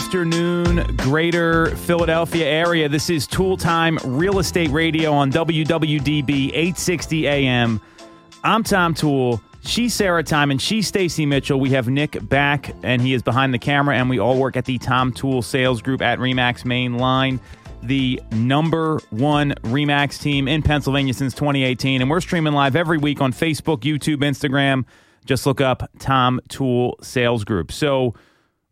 [0.00, 2.88] afternoon, greater Philadelphia area.
[2.88, 7.82] This is Toole Time Real Estate Radio on WWDB 860 AM.
[8.42, 9.42] I'm Tom Toole.
[9.60, 11.60] She's Sarah Tymon and she's Stacey Mitchell.
[11.60, 14.64] We have Nick back and he is behind the camera, and we all work at
[14.64, 17.38] the Tom Toole Sales Group at Remax Main Line,
[17.82, 22.00] the number one Remax team in Pennsylvania since 2018.
[22.00, 24.86] And we're streaming live every week on Facebook, YouTube, Instagram.
[25.26, 27.70] Just look up Tom Toole Sales Group.
[27.70, 28.14] So,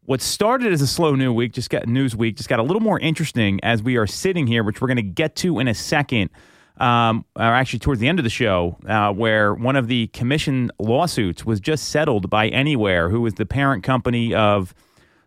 [0.08, 2.80] what started as a slow news week just got news week just got a little
[2.80, 5.74] more interesting as we are sitting here, which we're going to get to in a
[5.74, 6.30] second.
[6.78, 10.70] Um, or actually, towards the end of the show, uh, where one of the commission
[10.78, 14.72] lawsuits was just settled by Anywhere, who is the parent company of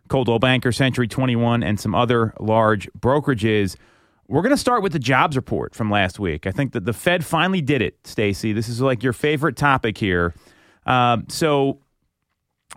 [0.08, 3.76] Coldwell Banker, Century 21, and some other large brokerages.
[4.26, 6.44] We're going to start with the jobs report from last week.
[6.44, 8.52] I think that the Fed finally did it, Stacey.
[8.52, 10.34] This is like your favorite topic here.
[10.86, 11.78] Um, so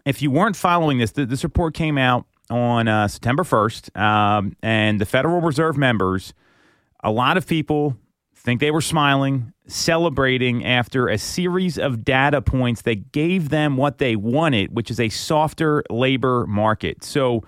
[0.06, 4.56] if you weren't following this, th- this report came out on uh, September 1st, um,
[4.62, 6.34] and the Federal Reserve members,
[7.04, 7.98] a lot of people
[8.36, 13.98] think they were smiling, celebrating after a series of data points that gave them what
[13.98, 17.04] they wanted, which is a softer labor market.
[17.04, 17.44] So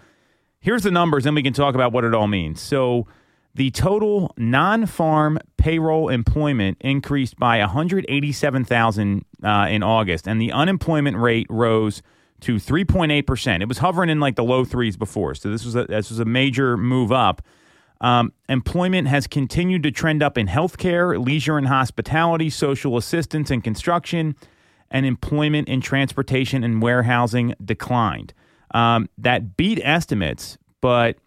[0.59, 2.59] here's the numbers, and we can talk about what it all means.
[2.59, 3.05] So
[3.53, 11.47] the total non-farm payroll employment increased by 187,000 uh, in August, and the unemployment rate
[11.49, 12.01] rose
[12.41, 13.63] to 3.8 percent.
[13.63, 16.19] It was hovering in like the low threes before, so this was a, this was
[16.19, 17.41] a major move up.
[17.99, 23.63] Um, employment has continued to trend up in healthcare, leisure and hospitality, social assistance and
[23.63, 24.35] construction,
[24.91, 28.33] and employment in transportation and warehousing declined.
[28.73, 31.17] Um, that beat estimates, but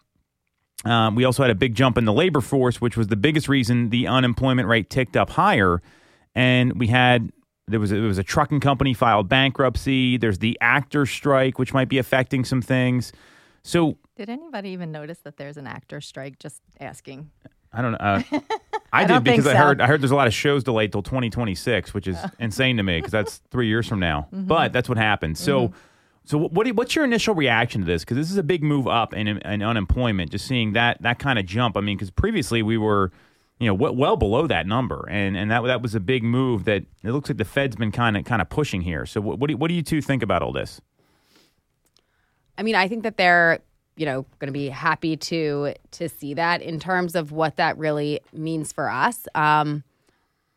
[0.85, 3.47] um, we also had a big jump in the labor force, which was the biggest
[3.47, 5.81] reason the unemployment rate ticked up higher.
[6.33, 7.31] And we had
[7.71, 10.17] there was a, there was a trucking company filed bankruptcy.
[10.17, 13.11] There's the actor strike, which might be affecting some things.
[13.63, 16.39] So Did anybody even notice that there's an actor strike?
[16.39, 17.29] Just asking.
[17.73, 17.97] I don't know.
[17.99, 18.21] Uh,
[18.93, 21.01] I, I did because I heard I heard there's a lot of shows delayed till
[21.03, 24.27] 2026, which is insane to me because that's three years from now.
[24.33, 24.47] Mm-hmm.
[24.47, 25.37] But that's what happened.
[25.37, 25.71] So,
[26.25, 28.03] so what you, what's your initial reaction to this?
[28.03, 30.31] Because this is a big move up in, in unemployment.
[30.31, 31.77] Just seeing that that kind of jump.
[31.77, 33.11] I mean, because previously we were,
[33.61, 36.83] you know, well, below that number, and and that that was a big move that
[37.03, 39.05] it looks like the Fed's been kind of kind of pushing here.
[39.05, 40.81] So what what do you, what do you two think about all this?
[42.57, 43.59] I mean, I think that they're,
[43.95, 47.77] you know, going to be happy to to see that in terms of what that
[47.77, 49.27] really means for us.
[49.35, 49.83] Um,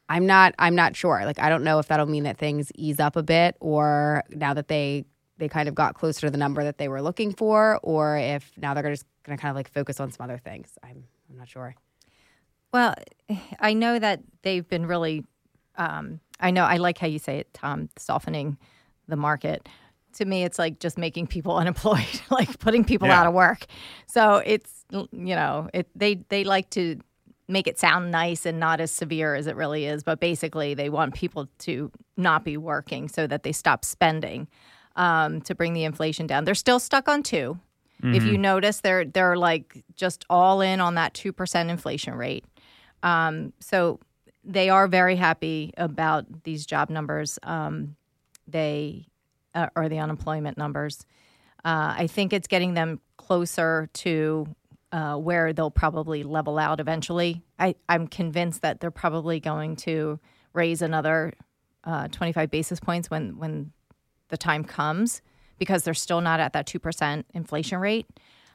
[0.08, 0.54] I'm not.
[0.58, 1.26] I'm not sure.
[1.26, 4.54] Like, I don't know if that'll mean that things ease up a bit, or now
[4.54, 5.04] that they
[5.36, 8.50] they kind of got closer to the number that they were looking for, or if
[8.56, 10.78] now they're just going to kind of like focus on some other things.
[10.82, 11.04] I'm.
[11.30, 11.74] I'm not sure.
[12.74, 12.94] Well,
[13.60, 15.24] I know that they've been really.
[15.76, 18.58] Um, I know I like how you say it, Tom, softening
[19.06, 19.68] the market.
[20.14, 23.20] To me, it's like just making people unemployed, like putting people Yeah.
[23.20, 23.66] out of work.
[24.08, 26.98] So it's you know, it they they like to
[27.46, 30.90] make it sound nice and not as severe as it really is, but basically they
[30.90, 34.48] want people to not be working so that they stop spending
[34.96, 36.44] um, to bring the inflation down.
[36.44, 37.58] They're still stuck on two.
[38.02, 42.44] If you notice, they're they're like just all in on that two percent inflation rate.
[43.04, 44.00] Um, so
[44.42, 47.38] they are very happy about these job numbers.
[47.44, 47.96] Um,
[48.48, 49.06] they
[49.54, 51.06] uh, or the unemployment numbers.
[51.64, 54.46] Uh, I think it's getting them closer to
[54.92, 57.42] uh, where they'll probably level out eventually.
[57.58, 60.18] I, I'm convinced that they're probably going to
[60.52, 61.32] raise another
[61.84, 63.72] uh, 25 basis points when when
[64.28, 65.22] the time comes
[65.58, 68.06] because they're still not at that two percent inflation rate.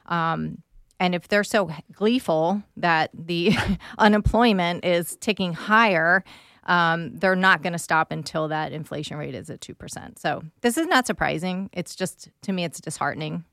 [0.06, 0.62] Um,
[1.00, 3.56] and if they're so gleeful that the
[3.98, 6.22] unemployment is ticking higher,
[6.64, 10.18] um, they're not going to stop until that inflation rate is at 2%.
[10.18, 11.70] So this is not surprising.
[11.72, 13.44] It's just, to me, it's disheartening.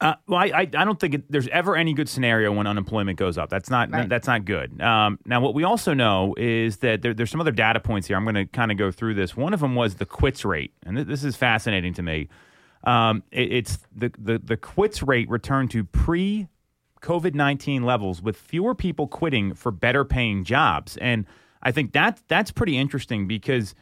[0.00, 3.18] Uh, well, I, I, I don't think it, there's ever any good scenario when unemployment
[3.18, 3.50] goes up.
[3.50, 4.08] That's not Right.
[4.08, 4.80] that's not good.
[4.80, 8.16] Um, now, what we also know is that there, there's some other data points here.
[8.16, 9.36] I'm going to kind of go through this.
[9.36, 12.30] One of them was the quits rate, and th- this is fascinating to me.
[12.84, 16.48] Um, it, it's the, the the quits rate returned to pre
[17.02, 21.26] COVID 19 levels with fewer people quitting for better paying jobs, and
[21.62, 23.74] I think that that's pretty interesting because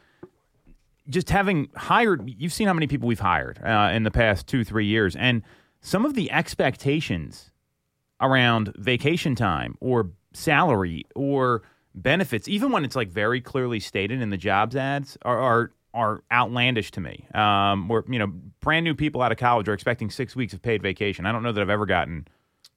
[1.09, 4.63] just having hired, you've seen how many people we've hired uh, in the past two,
[4.63, 5.41] three years, and
[5.81, 7.51] some of the expectations
[8.21, 11.63] around vacation time or salary or
[11.95, 16.23] benefits, even when it's like very clearly stated in the jobs ads, are are, are
[16.31, 17.25] outlandish to me.
[17.33, 18.27] Um, where you know,
[18.61, 21.25] brand new people out of college are expecting six weeks of paid vacation.
[21.25, 22.27] I don't know that I've ever gotten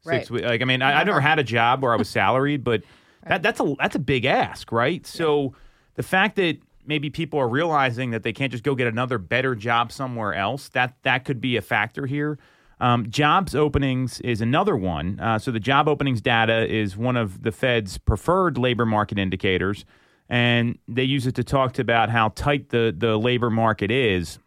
[0.03, 0.31] six Right.
[0.31, 0.47] weeks.
[0.47, 2.83] Like, I mean, I, I never had a job where I was salaried, but
[3.27, 5.07] that that's a that's a big ask, right?
[5.07, 5.55] So
[5.95, 9.55] the fact that maybe people are realizing that they can't just go get another better
[9.55, 12.39] job somewhere else that that could be a factor here.
[12.81, 15.21] Um, jobs openings is another one.
[15.21, 19.85] Uh, so the job openings data is one of the Fed's preferred labor market indicators,
[20.33, 24.39] and they use it to talk about how tight the the labor market is.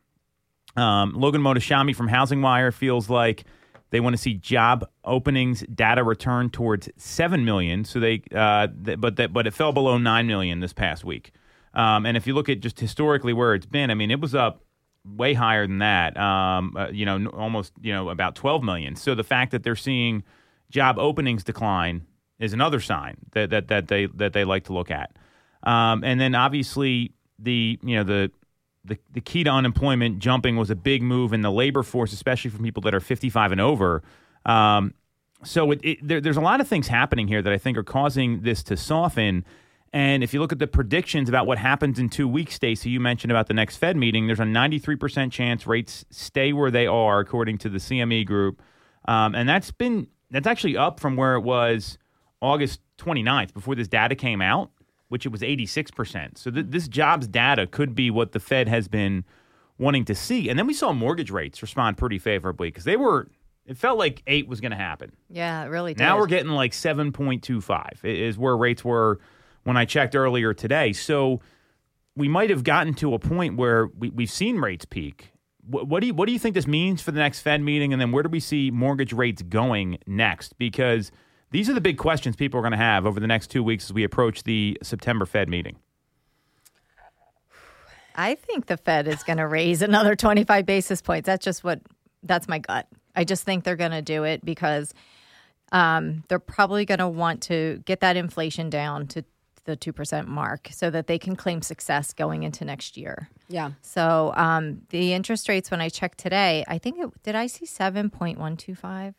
[0.76, 3.46] Um, Logan Mohtashami from Housing Wire feels like
[3.92, 7.86] they want to see job openings data return towards seven million.
[7.86, 11.32] So they, uh, th- but that, but it fell below nine million this past week.
[11.76, 14.34] Um, and if you look at just historically where it's been, I mean, it was
[14.34, 14.64] up
[15.06, 16.18] way higher than that.
[16.18, 18.96] Um, uh, you know, almost you know about 12 million.
[18.96, 20.24] So the fact that they're seeing
[20.72, 22.08] job openings decline
[22.40, 25.16] is another sign that that that they that they like to look at.
[25.66, 28.32] Um, and then obviously the you know the
[28.86, 32.52] the, the key to unemployment jumping was a big move in the labor force, especially
[32.52, 34.04] for people that are 55 and over.
[34.46, 34.94] Um,
[35.44, 37.84] so it, it, there, there's a lot of things happening here that I think are
[37.84, 39.44] causing this to soften.
[39.92, 43.00] And if you look at the predictions about what happens in two weeks, Stacey, you
[43.00, 47.20] mentioned about the next Fed meeting, there's a 93% chance rates stay where they are,
[47.20, 48.62] according to the CME group.
[49.08, 51.98] Um, and that's been, that's actually up from where it was
[52.42, 54.72] August 29th before this data came out,
[55.10, 56.38] which it was 86%.
[56.38, 59.24] So th- this jobs data could be what the Fed has been
[59.78, 60.50] wanting to see.
[60.50, 63.30] And then we saw mortgage rates respond pretty favorably because they were,
[63.66, 65.12] it felt like eight was going to happen.
[65.30, 66.04] Yeah, it really did.
[66.04, 69.20] Now we're getting like 7.25 is where rates were
[69.64, 70.94] when I checked earlier today.
[70.94, 71.42] So
[72.16, 75.32] we might have gotten to a point where we, we've seen rates peak.
[75.68, 77.92] What, what do you what do you think this means for the next Fed meeting,
[77.92, 80.58] and then where do we see mortgage rates going next?
[80.58, 81.12] Because
[81.56, 83.86] these are the big questions people are going to have over the next two weeks
[83.86, 85.78] as we approach the September Fed meeting.
[88.14, 91.26] I think the Fed is going to raise another 25 basis points.
[91.28, 91.80] That's just what
[92.24, 92.88] that's my gut.
[93.16, 94.94] I just think they're going to do it because
[95.72, 99.24] um, they're probably going to want to get that inflation down to
[99.64, 103.30] the 2% mark so that they can claim success going into next year.
[103.48, 103.72] Yeah.
[103.82, 107.66] So um, the interest rates, when I checked today, I think it, did I see
[107.66, 109.14] 7.125?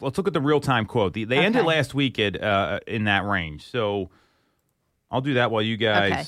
[0.00, 1.12] Let's look at the real time quote.
[1.12, 3.68] The, they ended last week at uh, in that range.
[3.68, 4.10] So
[5.10, 6.12] I'll do that while you guys.
[6.12, 6.24] Okay.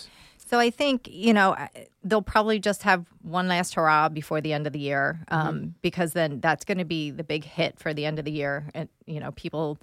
[0.46, 1.56] So I think you know
[2.04, 6.12] they'll probably just have one last hurrah before the end of the year, um, because
[6.12, 8.88] then that's going to be the big hit for the end of the year, and
[9.06, 9.78] you know people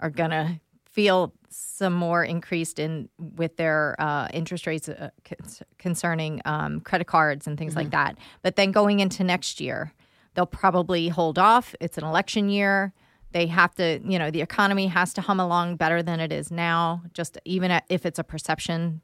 [0.00, 5.66] are going to feel some more increased in with their uh, interest rates uh, con-
[5.78, 8.16] concerning um, credit cards and things like that.
[8.42, 9.92] But then going into next year,
[10.34, 11.74] they'll probably hold off.
[11.80, 12.92] It's an election year.
[13.34, 16.52] They have to, you know, the economy has to hum along better than it is
[16.52, 19.00] now, just even if it's a perception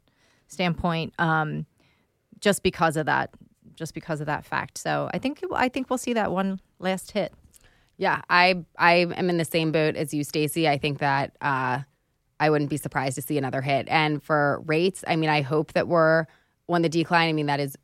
[0.46, 1.66] standpoint, um,
[2.38, 3.34] just because of that,
[3.74, 4.78] just because of that fact.
[4.78, 7.34] So I think I think we'll see that one last hit.
[7.96, 10.68] Yeah, I I am in the same boat as you, Stacey.
[10.68, 11.80] I think that uh,
[12.38, 13.88] I wouldn't be surprised to see another hit.
[13.88, 16.26] And for rates, I mean, I hope that we're
[16.68, 17.28] on the decline.
[17.28, 17.76] I mean, that is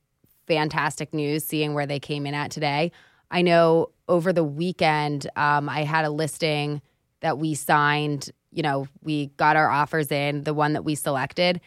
[0.47, 1.45] fantastic news.
[1.45, 2.93] Seeing where they came in at today,
[3.31, 6.81] I know over the weekend um, I had a listing
[7.21, 8.31] that we signed.
[8.53, 10.45] You know, we got our offers in.
[10.45, 11.61] The one that we selected,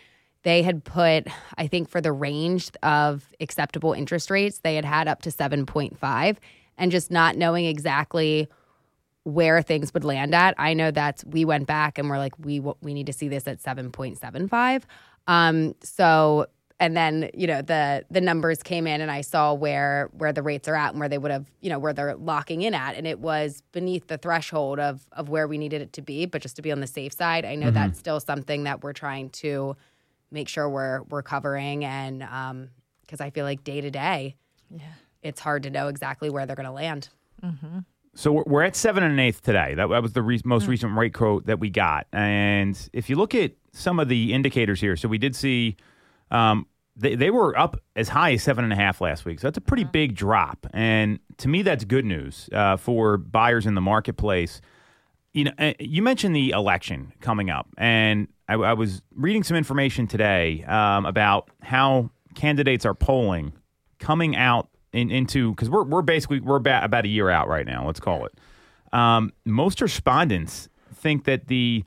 [0.43, 1.27] they had put,
[1.57, 5.65] I think, for the range of acceptable interest rates, they had had up to seven
[5.65, 6.39] point five
[6.77, 8.47] and just not knowing exactly
[9.23, 10.55] where things would land at.
[10.57, 13.47] I know that we went back and we're like, we we need to see this
[13.47, 14.87] at seven point seven five.
[15.27, 16.47] Um, so
[16.79, 20.41] and then you know the the numbers came in and I saw where where the
[20.41, 22.95] rates are at and where they would have you know where they're locking in at
[22.95, 26.25] and it was beneath the threshold of of where we needed it to be.
[26.25, 28.93] But just to be on the safe side, I know that's still something that we're
[28.93, 29.75] trying to
[30.31, 32.69] make sure we're we're covering and um
[33.01, 34.35] because I feel like day to day,
[34.69, 34.81] yeah,
[35.23, 37.09] it's hard to know exactly where they're going to land.
[38.15, 39.73] So we're- we're at seven and an eighth today.
[39.75, 42.05] That, that was the re- most recent rate quote that we got.
[42.13, 45.75] And if you look at some of the indicators here, so we did see
[46.31, 46.67] um,
[46.99, 49.39] they, they were up as high as seven and a half last week.
[49.39, 50.67] So that's a pretty big drop.
[50.73, 54.61] And to me, that's good news uh, for buyers in the marketplace.
[55.33, 59.55] You know, uh, you mentioned the election coming up, and I, I was reading some
[59.55, 63.53] information today um, about how candidates are polling
[63.99, 67.65] coming out in, into because we're we're basically we're about, about a year out right
[67.65, 67.85] now.
[67.85, 68.33] Let's call it.
[68.91, 71.85] Um, most respondents think that the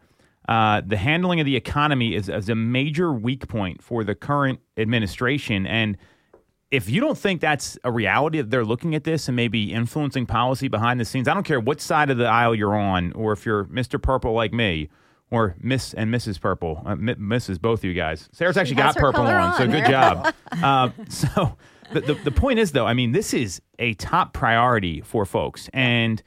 [0.48, 4.60] uh, the handling of the economy is, is a major weak point for the current
[4.76, 5.96] administration, and
[6.72, 10.24] if you don't think that's a reality that they're looking at this and maybe influencing
[10.24, 13.32] policy behind the scenes, I don't care what side of the aisle you're on, or
[13.32, 14.00] if you're Mr.
[14.00, 14.88] Purple like me,
[15.30, 16.40] or Miss and Mrs.
[16.40, 17.60] Purple, uh, M- Mrs.
[17.60, 18.28] Both of you guys.
[18.32, 20.34] Sarah's actually got purple color on, so good job.
[20.62, 21.56] uh, so
[21.92, 25.68] the, the the point is though, I mean, this is a top priority for folks,
[25.74, 26.22] and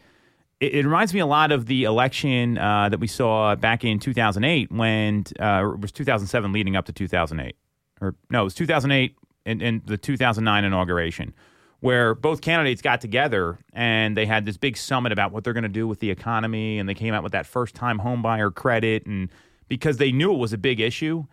[0.66, 4.00] it, it reminds me a lot of the election uh, that we saw back in
[4.00, 7.56] 2008 when uh, it was 2007 leading up to 2008
[8.02, 11.34] or no, it was 2008 and, and the 2009 inauguration,
[11.80, 15.64] where both candidates got together and they had this big summit about what they're going
[15.64, 19.06] to do with the economy, and they came out with that first time homebuyer credit,
[19.06, 19.30] and
[19.68, 21.26] because they knew it was a big issue.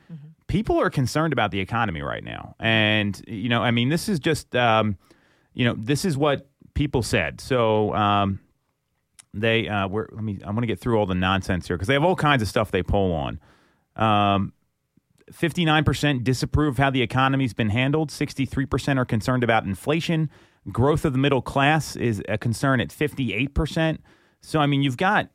[0.46, 4.20] People are concerned about the economy right now, and you know, I mean, this is
[4.20, 4.98] just, um,
[5.54, 7.40] you know, this is what people said.
[7.40, 8.38] So, um,
[9.34, 10.08] they uh, were.
[10.12, 10.38] Let me.
[10.44, 12.48] I want to get through all the nonsense here because they have all kinds of
[12.48, 13.40] stuff they poll on.
[13.96, 14.52] Um,
[15.32, 18.10] 59% disapprove how the economy's been handled.
[18.10, 20.30] 63% are concerned about inflation.
[20.70, 23.98] Growth of the middle class is a concern at 58%.
[24.40, 25.28] So, I mean, you've got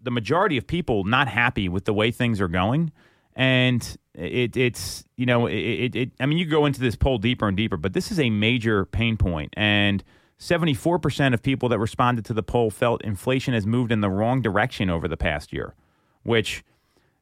[0.00, 2.92] the majority of people not happy with the way things are going.
[3.34, 7.48] And it, it's, you know, it, it, I mean, you go into this poll deeper
[7.48, 9.54] and deeper, but this is a major pain point.
[9.56, 10.02] And
[10.38, 14.40] 74% of people that responded to the poll felt inflation has moved in the wrong
[14.40, 15.74] direction over the past year,
[16.22, 16.62] which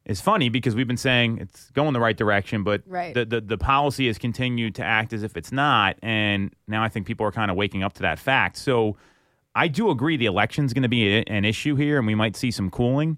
[0.05, 3.13] is funny because we've been saying it's going the right direction, but Right.
[3.13, 5.97] the, the, the policy has continued to act as if it's not.
[6.03, 8.55] And now I think people are kind of waking up to that fact.
[8.57, 8.97] So
[9.55, 12.35] I do agree the election's going to be a, an issue here and we might
[12.35, 13.17] see some cooling.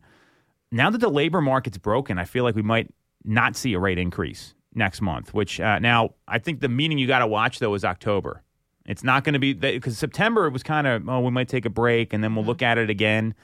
[0.72, 2.90] Now that the labor market's broken, I feel like we might
[3.26, 7.06] not see a rate increase next month, which uh, now I think the meeting you
[7.06, 8.42] got to watch though is October.
[8.86, 11.66] It's not going to be because September it was kind of oh we might take
[11.66, 12.50] a break and then we'll mm-hmm.
[12.50, 13.36] look at it again.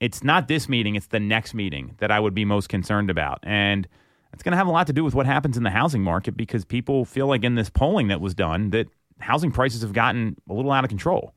[0.00, 3.40] It's not this meeting; it's the next meeting that I would be most concerned about,
[3.42, 3.86] and
[4.32, 6.36] it's going to have a lot to do with what happens in the housing market
[6.36, 10.36] because people feel like in this polling that was done that housing prices have gotten
[10.48, 11.34] a little out of control.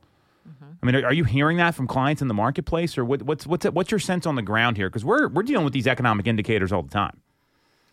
[0.47, 0.71] Mm-hmm.
[0.81, 3.45] I mean, are, are you hearing that from clients in the marketplace, or what, what's
[3.45, 4.89] what's what's your sense on the ground here?
[4.89, 7.19] Because we're we're dealing with these economic indicators all the time.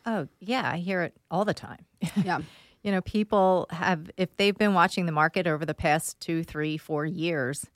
[0.06, 1.84] Oh, yeah, I hear it all the time.
[2.24, 2.40] Yeah.
[2.82, 6.76] you know, people have, if they've been watching the market over the past two, three,
[6.78, 7.66] four years,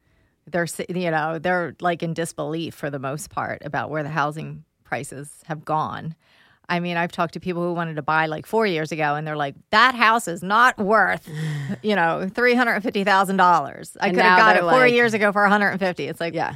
[0.46, 4.64] they're, you know, they're like in disbelief for the most part about where the housing
[4.84, 6.14] prices have gone.
[6.68, 9.26] I mean, I've talked to people who wanted to buy like four years ago, and
[9.26, 11.28] they're like, "That house is not worth,
[11.82, 13.98] you know, three hundred fifty thousand dollars.
[14.00, 16.06] I could have got it four like- years ago for one hundred and fifty.
[16.06, 16.54] It's like, Yeah.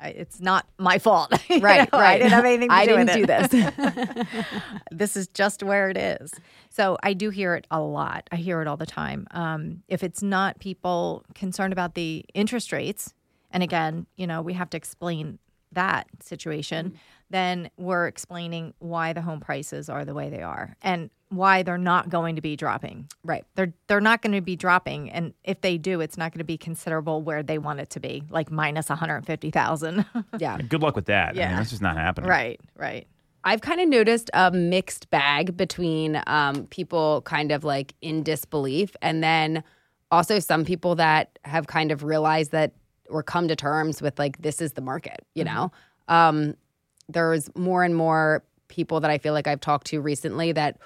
[0.00, 1.32] I, it's not my fault.
[1.50, 1.92] Right, right.
[1.92, 4.26] I didn't have anything to I do didn't do this.
[4.92, 6.32] this is just where it is.
[6.70, 8.28] So I do hear it a lot.
[8.30, 9.26] I hear it all the time.
[9.32, 13.12] Um, if it's not people concerned about the interest rates,
[13.50, 15.38] and again, you know, we have to explain
[15.72, 16.98] that situation,
[17.30, 21.76] then we're explaining why the home prices are the way they are and why they're
[21.78, 23.06] not going to be dropping.
[23.24, 23.44] right.
[23.54, 26.44] They're they're not going to be dropping, and if they do, it's not going to
[26.44, 30.04] be considerable where they want it to be, like minus one hundred fifty thousand.
[30.38, 30.58] Yeah.
[30.58, 31.28] Good luck with that.
[31.28, 31.56] I mean, Yeah.
[31.56, 32.30] that's just not happening.
[32.30, 33.06] right, right.
[33.44, 38.96] I've kind of noticed a mixed bag between um, people kind of like in disbelief
[39.00, 39.62] and then
[40.10, 42.72] also some people that have kind of realized that
[43.08, 45.70] or come to terms with like this is the market, you know?
[46.08, 46.54] Um,
[47.08, 50.78] there's more and more people that I feel like I've talked to recently that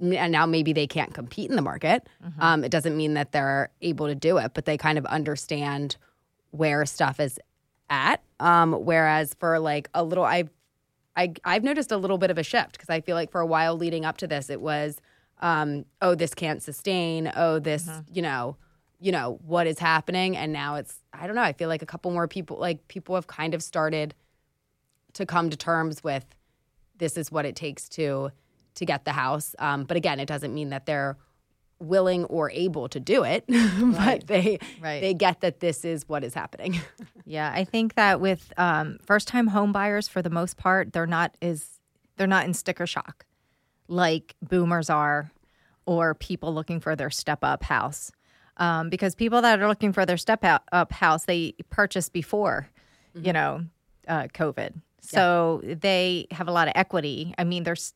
[0.00, 2.06] and now maybe they can't compete in the market.
[2.40, 5.96] Um, it doesn't mean that they're able to do it, but they kind of understand
[6.50, 7.38] where stuff is
[7.88, 8.22] at.
[8.40, 10.50] Um, whereas for like a little, I've
[11.16, 13.46] I, I've noticed a little bit of a shift because I feel like for a
[13.46, 15.00] while leading up to this, it was,
[15.40, 17.30] um, oh, this can't sustain.
[17.36, 18.56] Oh, this, you know,
[19.00, 21.42] you know what is happening, and now it's, I don't know.
[21.42, 24.14] I feel like a couple more people, like people have kind of started
[25.12, 26.24] to come to terms with
[26.98, 28.30] this is what it takes to
[28.76, 29.54] to get the house.
[29.58, 31.16] Um, but again, it doesn't mean that they're
[31.80, 35.00] willing or able to do it, but they Right.
[35.00, 36.80] they get that this is what is happening.
[37.26, 41.34] Yeah, I think that with um, first-time home buyers, for the most part, they're not
[41.40, 41.80] is
[42.18, 43.24] they're not in sticker shock
[43.88, 45.30] like boomers are,
[45.86, 48.12] or people looking for their step-up house.
[48.58, 52.68] Um, because people that are looking for their step-up house, they purchased before,
[53.14, 53.64] you know,
[54.06, 57.34] uh, COVID, so they have a lot of equity.
[57.38, 57.94] I mean, there's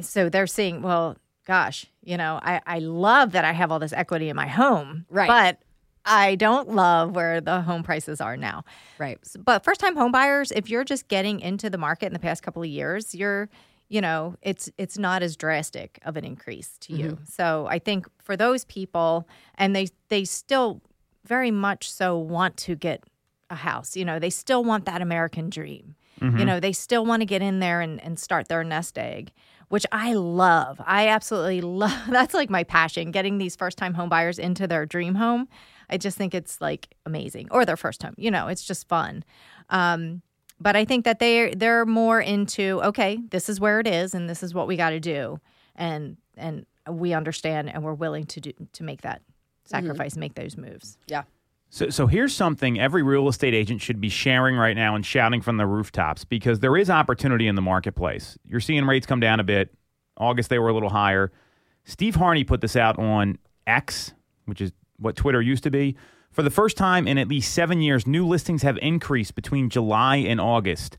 [0.00, 3.92] so they're seeing, well, gosh, you know, I, I love that I have all this
[3.92, 5.28] equity in my home, Right.
[5.28, 5.58] But
[6.04, 8.64] I don't love where the home prices are now.
[8.98, 9.18] right.
[9.38, 12.42] But first time home buyers, if you're just getting into the market in the past
[12.42, 13.50] couple of years, you're,
[13.88, 17.10] you know, it's it's not as drastic of an increase to you.
[17.12, 17.24] Mm-hmm.
[17.26, 20.80] So I think for those people, and they they still
[21.24, 23.04] very much so want to get
[23.50, 23.96] a house.
[23.96, 25.94] You know, they still want that American dream.
[26.20, 26.38] Mm-hmm.
[26.38, 29.30] You know, they still want to get in there and, and start their nest egg,
[29.68, 30.80] which I love.
[30.84, 32.06] I absolutely love.
[32.08, 35.48] That's like my passion, getting these first time home buyers into their dream home.
[35.90, 38.14] I just think it's like amazing, or their first home.
[38.16, 39.24] You know, it's just fun.
[39.70, 40.22] Um,
[40.60, 44.28] but I think that they they're more into okay, this is where it is, and
[44.28, 45.40] this is what we got to do,
[45.76, 49.22] and and we understand, and we're willing to do to make that
[49.64, 50.98] sacrifice, make those moves.
[51.06, 51.22] Yeah.
[51.70, 55.42] So, so here's something every real estate agent should be sharing right now and shouting
[55.42, 58.38] from the rooftops because there is opportunity in the marketplace.
[58.44, 59.74] You're seeing rates come down a bit.
[60.16, 61.30] August they were a little higher.
[61.84, 64.12] Steve Harney put this out on X,
[64.46, 65.96] which is what Twitter used to be.
[66.30, 70.16] For the first time in at least seven years, new listings have increased between July
[70.16, 70.96] and August.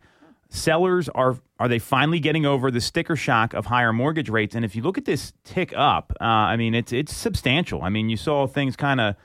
[0.50, 4.56] Sellers are are they finally getting over the sticker shock of higher mortgage rates?
[4.56, 7.84] And if you look at this tick up, uh, I mean it's it's substantial.
[7.84, 9.16] I mean you saw things kind of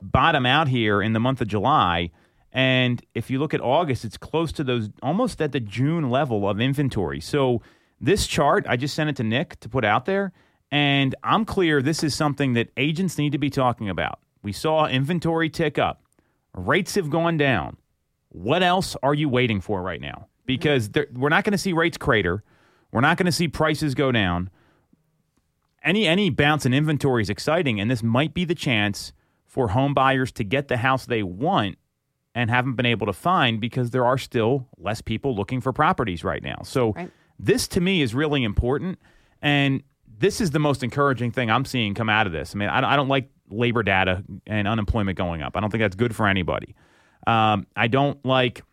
[0.00, 2.10] bottom out here in the month of July.
[2.52, 6.48] And if you look at August, it's close to those almost at the June level
[6.48, 7.20] of inventory.
[7.20, 7.62] So
[8.00, 10.32] this chart, I just sent it to Nick to put out there.
[10.70, 14.18] And I'm clear this is something that agents need to be talking about.
[14.42, 16.02] We saw inventory tick up,
[16.54, 17.76] rates have gone down.
[18.28, 20.26] What else are you waiting for right now?
[20.44, 22.42] Because we're not going to see rates crater.
[22.92, 24.50] We're not going to see prices go down.
[25.82, 29.12] Any any bounce in inventory is exciting, and this might be the chance
[29.54, 31.78] for home buyers to get the house they want
[32.34, 36.24] and haven't been able to find because there are still less people looking for properties
[36.24, 36.56] right now.
[36.64, 37.08] So right.
[37.38, 38.98] this to me is really important,
[39.40, 39.80] and
[40.18, 42.52] this is the most encouraging thing I'm seeing come out of this.
[42.52, 45.56] I mean, I, I don't like labor data and unemployment going up.
[45.56, 46.74] I don't think that's good for anybody.
[47.28, 48.64] Um, I don't like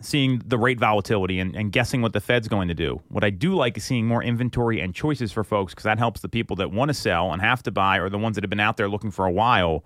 [0.00, 3.00] seeing the rate volatility and, and, guessing what the Fed's going to do.
[3.08, 6.20] What I do like is seeing more inventory and choices for folks because that helps
[6.20, 8.50] the people that want to sell and have to buy or the ones that have
[8.50, 9.84] been out there looking for a while.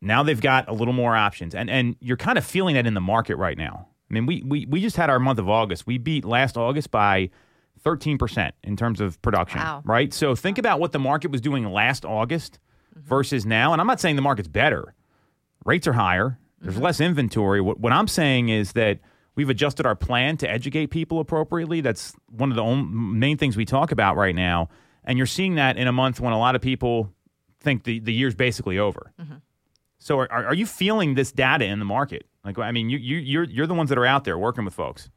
[0.00, 1.54] Now they've got a little more options.
[1.54, 3.88] And and you're kind of feeling that in the market right now.
[4.10, 5.86] I mean, we we, we just had our month of August.
[5.86, 7.30] We beat last August by
[7.84, 9.82] 13% in terms of production, wow.
[9.84, 10.12] right?
[10.12, 12.58] So think about what the market was doing last August
[12.94, 13.06] mm-hmm.
[13.06, 13.72] versus now.
[13.72, 14.94] And I'm not saying the market's better.
[15.64, 16.38] Rates are higher.
[16.60, 16.84] There's mm-hmm.
[16.84, 17.60] less inventory.
[17.60, 18.98] What, what I'm saying is that
[19.40, 21.80] we've adjusted our plan to educate people appropriately.
[21.80, 24.68] That's one of the main things we talk about right now.
[25.02, 27.10] And you're seeing that in a month when a lot of people
[27.58, 29.14] think the, the year's basically over.
[29.18, 29.36] Mm-hmm.
[29.98, 32.26] So are, are you feeling this data in the market?
[32.44, 34.74] Like, I mean, you, you, you're, you're the ones that are out there working with
[34.74, 35.08] folks.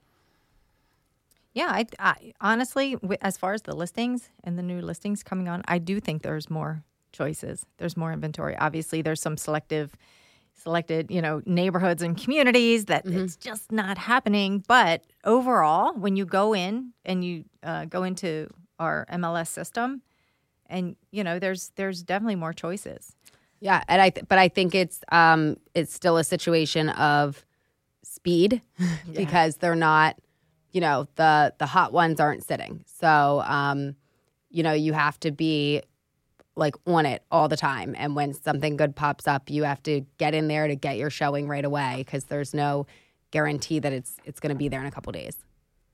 [1.53, 5.63] Yeah, I, I, honestly, as far as the listings and the new listings coming on,
[5.67, 7.65] I do think there's more choices.
[7.77, 8.55] There's more inventory.
[8.57, 9.97] Obviously, there's some selective,
[10.63, 13.19] selected, you know, neighborhoods and communities that mm-hmm.
[13.19, 14.63] it's just not happening.
[14.67, 20.01] But overall, when you go in and you uh, go into our MLS system,
[20.67, 23.15] and you know, there's there's definitely more choices.
[23.59, 27.45] Yeah, and I th- but I think it's um it's still a situation of
[28.03, 28.87] speed yeah.
[29.15, 30.17] because they're not
[30.71, 33.95] you know the the hot ones aren't sitting so um
[34.49, 35.81] you know you have to be
[36.55, 40.01] like on it all the time and when something good pops up you have to
[40.17, 42.85] get in there to get your showing right away because there's no
[43.31, 45.37] guarantee that it's it's going to be there in a couple days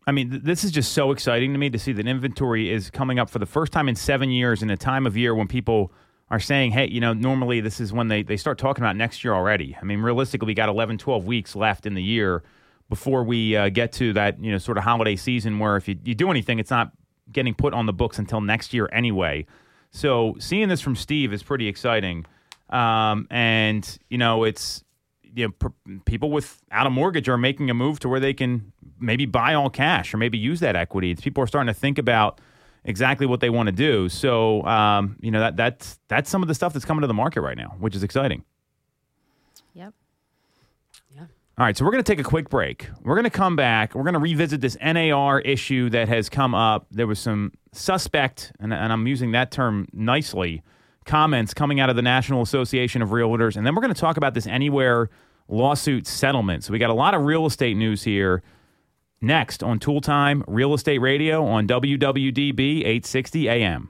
[0.07, 2.89] I mean, th- this is just so exciting to me to see that inventory is
[2.89, 5.47] coming up for the first time in seven years in a time of year when
[5.47, 5.91] people
[6.31, 9.23] are saying, hey, you know, normally this is when they, they start talking about next
[9.23, 9.77] year already.
[9.79, 12.43] I mean, realistically, we got 11, 12 weeks left in the year
[12.89, 15.95] before we uh, get to that you know sort of holiday season where if you,
[16.03, 16.91] you do anything, it's not
[17.31, 19.45] getting put on the books until next year anyway.
[19.91, 22.25] So seeing this from Steve is pretty exciting,
[22.69, 24.83] um, and you know it's
[25.23, 28.71] you know pr- people without a mortgage are making a move to where they can
[28.99, 31.15] maybe buy all cash or maybe use that equity.
[31.15, 32.39] People are starting to think about
[32.83, 34.09] exactly what they want to do.
[34.09, 37.13] So um, you know that that's that's some of the stuff that's coming to the
[37.13, 38.43] market right now, which is exciting.
[41.15, 41.27] Yep.
[41.59, 42.87] All right, so we're going to take a quick break.
[43.03, 43.93] We're going to come back.
[43.93, 46.87] We're going to revisit this NAR issue that has come up.
[46.89, 50.63] There was some suspect, and, and, I'm using that term nicely,
[51.03, 53.57] comments coming out of the National Association of Realtors.
[53.57, 55.09] And then we're going to talk about this Anywhere
[55.49, 56.63] lawsuit settlement.
[56.63, 58.41] So we got a lot of real estate news here.
[59.19, 63.89] Next on Toole Time Real Estate Radio on WWDB 860 AM.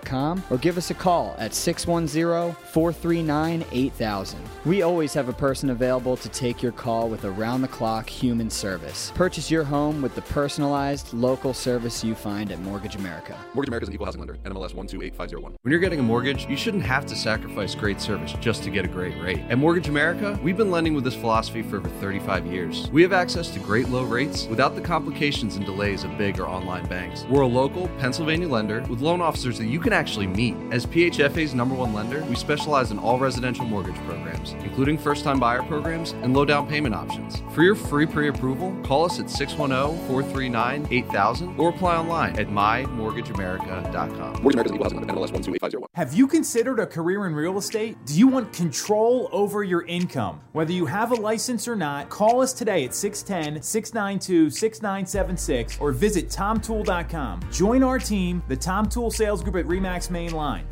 [0.49, 4.39] or give us a call at 610 439 8000.
[4.65, 8.49] We always have a person available to take your call with around the clock human
[8.49, 9.11] service.
[9.15, 13.37] Purchase your home with the personalized local service you find at Mortgage America.
[13.53, 15.55] Mortgage America is an equal housing lender, NMLS 128501.
[15.61, 18.85] When you're getting a mortgage, you shouldn't have to sacrifice great service just to get
[18.85, 19.39] a great rate.
[19.49, 22.89] At Mortgage America, we've been lending with this philosophy for over 35 years.
[22.91, 26.47] We have access to great low rates without the complications and delays of big or
[26.47, 27.25] online banks.
[27.29, 30.55] We're a local Pennsylvania lender with loan officers that you can can actually meet.
[30.71, 35.39] As PHFA's number one lender, we specialize in all residential mortgage programs, including first time
[35.39, 37.43] buyer programs and low down payment options.
[37.51, 42.47] For your free pre approval, call us at 610 439 8000 or apply online at
[42.47, 44.41] mymortgageamerica.com.
[44.41, 45.87] Mortgage America's equal housing lender, NMLS 128501.
[45.95, 47.97] Have you considered a career in real estate?
[48.05, 50.39] Do you want control over your income?
[50.53, 55.91] Whether you have a license or not, call us today at 610 692 6976 or
[55.91, 57.41] visit tomtoole.com.
[57.51, 60.67] Join our team, the Tom Toole Sales Group at REMAX Main Line.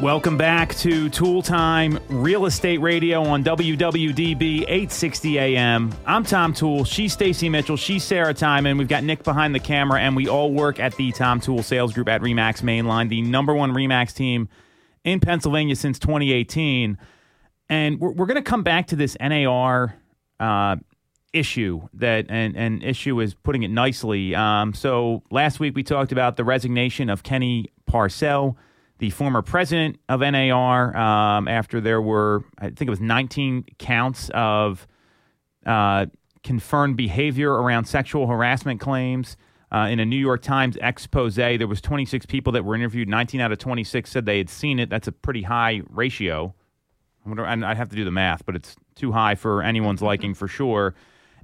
[0.00, 5.92] Welcome back to Toole Time Real Estate Radio on WWDB 860 AM.
[6.06, 6.84] I'm Tom Toole.
[6.84, 7.76] She's Stacey Mitchell.
[7.76, 8.78] She's Sarah Tymon.
[8.78, 11.92] We've got Nick behind the camera, and we all work at the Tom Toole Sales
[11.92, 14.48] Group at Remax Mainline, the number one Remax team
[15.04, 16.96] in Pennsylvania since 2018.
[17.68, 19.96] And we're, we're going to come back to this NAR
[20.38, 20.76] uh,
[21.32, 24.34] issue that, and, and issue is putting it nicely.
[24.34, 28.56] Um, so last week we talked about the resignation of Kenny Parcell
[29.00, 34.30] the former president of NAR, um, after there were, I think it was 19 counts
[34.34, 34.86] of
[35.64, 36.06] uh,
[36.44, 39.36] confirmed behavior around sexual harassment claims.
[39.72, 43.08] Uh, in a New York Times expose, there was 26 people that were interviewed.
[43.08, 44.90] 19 out of 26 said they had seen it.
[44.90, 46.54] That's a pretty high ratio.
[47.24, 50.48] I I'd have to do the math, but it's too high for anyone's liking for
[50.48, 50.94] sure.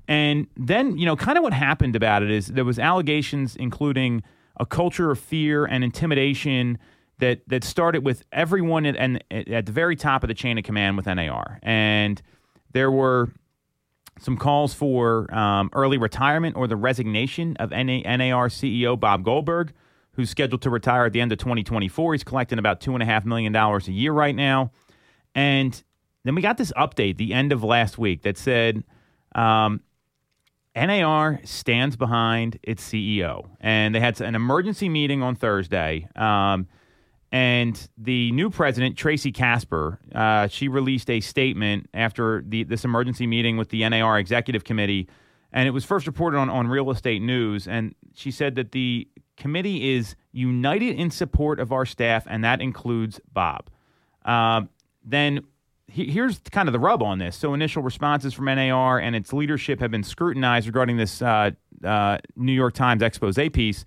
[0.09, 4.23] And then, you know, kind of what happened about it is there was allegations including
[4.59, 6.79] a culture of fear and intimidation
[7.19, 10.65] that that started with everyone at, and at the very top of the chain of
[10.65, 12.21] command with NAR, and
[12.73, 13.31] there were
[14.19, 19.73] some calls for um, early retirement or the resignation of NAR CEO Bob Goldberg,
[20.13, 22.15] who's scheduled to retire at the end of 2024.
[22.15, 24.71] He's collecting about two and a half million dollars a year right now,
[25.35, 25.83] and
[26.25, 28.85] then we got this update the end of last week that said.
[29.35, 29.81] Um,
[30.77, 36.07] NAR stands behind its CEO, and they had an emergency meeting on Thursday.
[36.15, 36.69] Um,
[37.33, 43.27] and the new president, Tracy Kasper, uh, she released a statement after the, this emergency
[43.27, 45.09] meeting with the NAR Executive Committee.
[45.53, 47.67] And it was first reported on, on Real Estate News.
[47.67, 52.61] And she said that the committee is united in support of our staff, and that
[52.61, 53.71] includes Bob.
[54.25, 54.63] Uh,
[55.05, 55.41] then
[55.89, 57.37] he, here's kind of the rub on this.
[57.37, 61.53] So, initial responses from NAR and its leadership have been scrutinized regarding this uh,
[61.85, 63.85] uh, New York Times expose piece.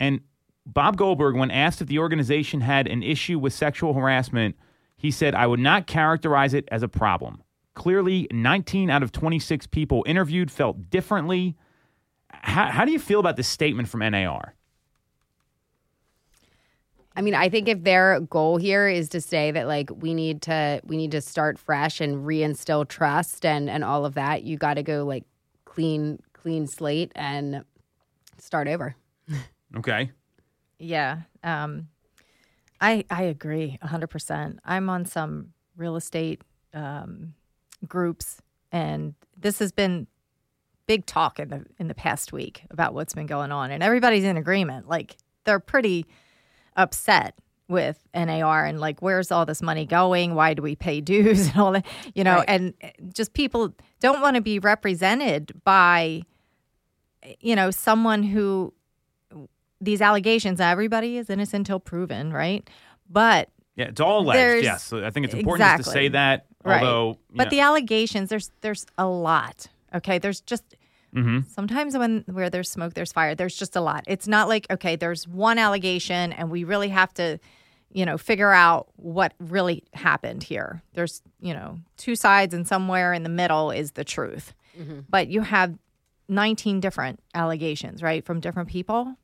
[0.00, 0.20] And
[0.66, 4.56] Bob Goldberg, when asked if the organization had an issue with sexual harassment,
[4.96, 7.42] he said, I would not characterize it as a problem.
[7.74, 11.56] Clearly, 19 out of 26 people interviewed felt differently.
[12.28, 14.54] How, how do you feel about this statement from NAR?
[17.16, 20.42] I mean, I think if their goal here is to say that like we need
[20.42, 24.56] to we need to start fresh and reinstill trust and and all of that, you
[24.56, 25.24] got to go like
[25.64, 27.64] clean clean slate and
[28.38, 28.96] start over.
[29.76, 30.10] Okay.
[30.78, 31.22] Yeah.
[31.42, 31.88] Um,
[32.80, 34.60] I I agree hundred percent.
[34.64, 37.34] I'm on some real estate um,
[37.86, 38.40] groups,
[38.72, 40.06] and this has been
[40.86, 44.24] big talk in the in the past week about what's been going on, and everybody's
[44.24, 44.88] in agreement.
[44.88, 46.06] Like they're pretty
[46.76, 50.34] upset with NAR and like where's all this money going?
[50.34, 51.86] Why do we pay dues and all that?
[52.14, 52.48] You know, right.
[52.48, 56.22] and eh, just people don't want to be represented by
[57.22, 58.72] eh, you know someone who
[59.80, 60.60] these allegations.
[60.60, 62.68] Everybody is innocent until proven, right?
[63.08, 64.64] But yeah, it's all alleged.
[64.64, 65.84] Yes, I think it's important exactly.
[65.84, 66.46] to say that.
[66.64, 66.80] Right.
[66.80, 67.50] But know.
[67.50, 69.66] the allegations, there's there's a lot.
[69.94, 70.64] Okay, there's just
[71.14, 71.40] mm-hmm.
[71.48, 73.34] sometimes when where there's smoke, there's fire.
[73.34, 74.04] There's just a lot.
[74.06, 77.38] It's not like okay, there's one allegation, and we really have to,
[77.90, 80.82] you know, figure out what really happened here.
[80.94, 84.54] There's you know two sides, and somewhere in the middle is the truth.
[84.78, 85.00] Mm-hmm.
[85.08, 85.78] But you have
[86.28, 89.16] 19 different allegations, right, from different people.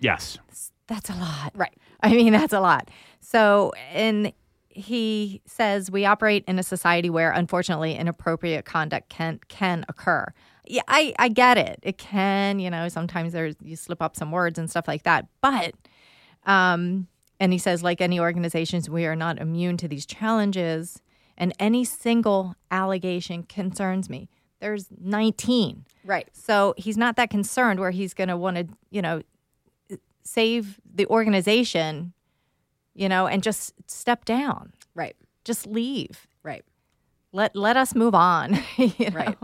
[0.00, 0.38] Yes.
[0.86, 1.52] That's a lot.
[1.54, 1.76] Right.
[2.02, 2.88] I mean, that's a lot.
[3.20, 4.32] So, and
[4.68, 10.32] he says we operate in a society where unfortunately inappropriate conduct can can occur.
[10.70, 11.80] Yeah, I, I get it.
[11.82, 15.26] It can, you know, sometimes there's you slip up some words and stuff like that.
[15.40, 15.74] But
[16.46, 17.08] um
[17.40, 21.02] and he says like any organizations we are not immune to these challenges
[21.36, 24.28] and any single allegation concerns me.
[24.60, 25.86] There's 19.
[26.04, 26.28] Right.
[26.32, 29.22] So he's not that concerned where he's going to want to, you know,
[30.22, 32.12] save the organization,
[32.94, 34.72] you know, and just step down.
[34.94, 35.16] Right.
[35.44, 36.28] Just leave.
[36.42, 36.64] Right.
[37.32, 38.58] Let let us move on.
[39.12, 39.36] right.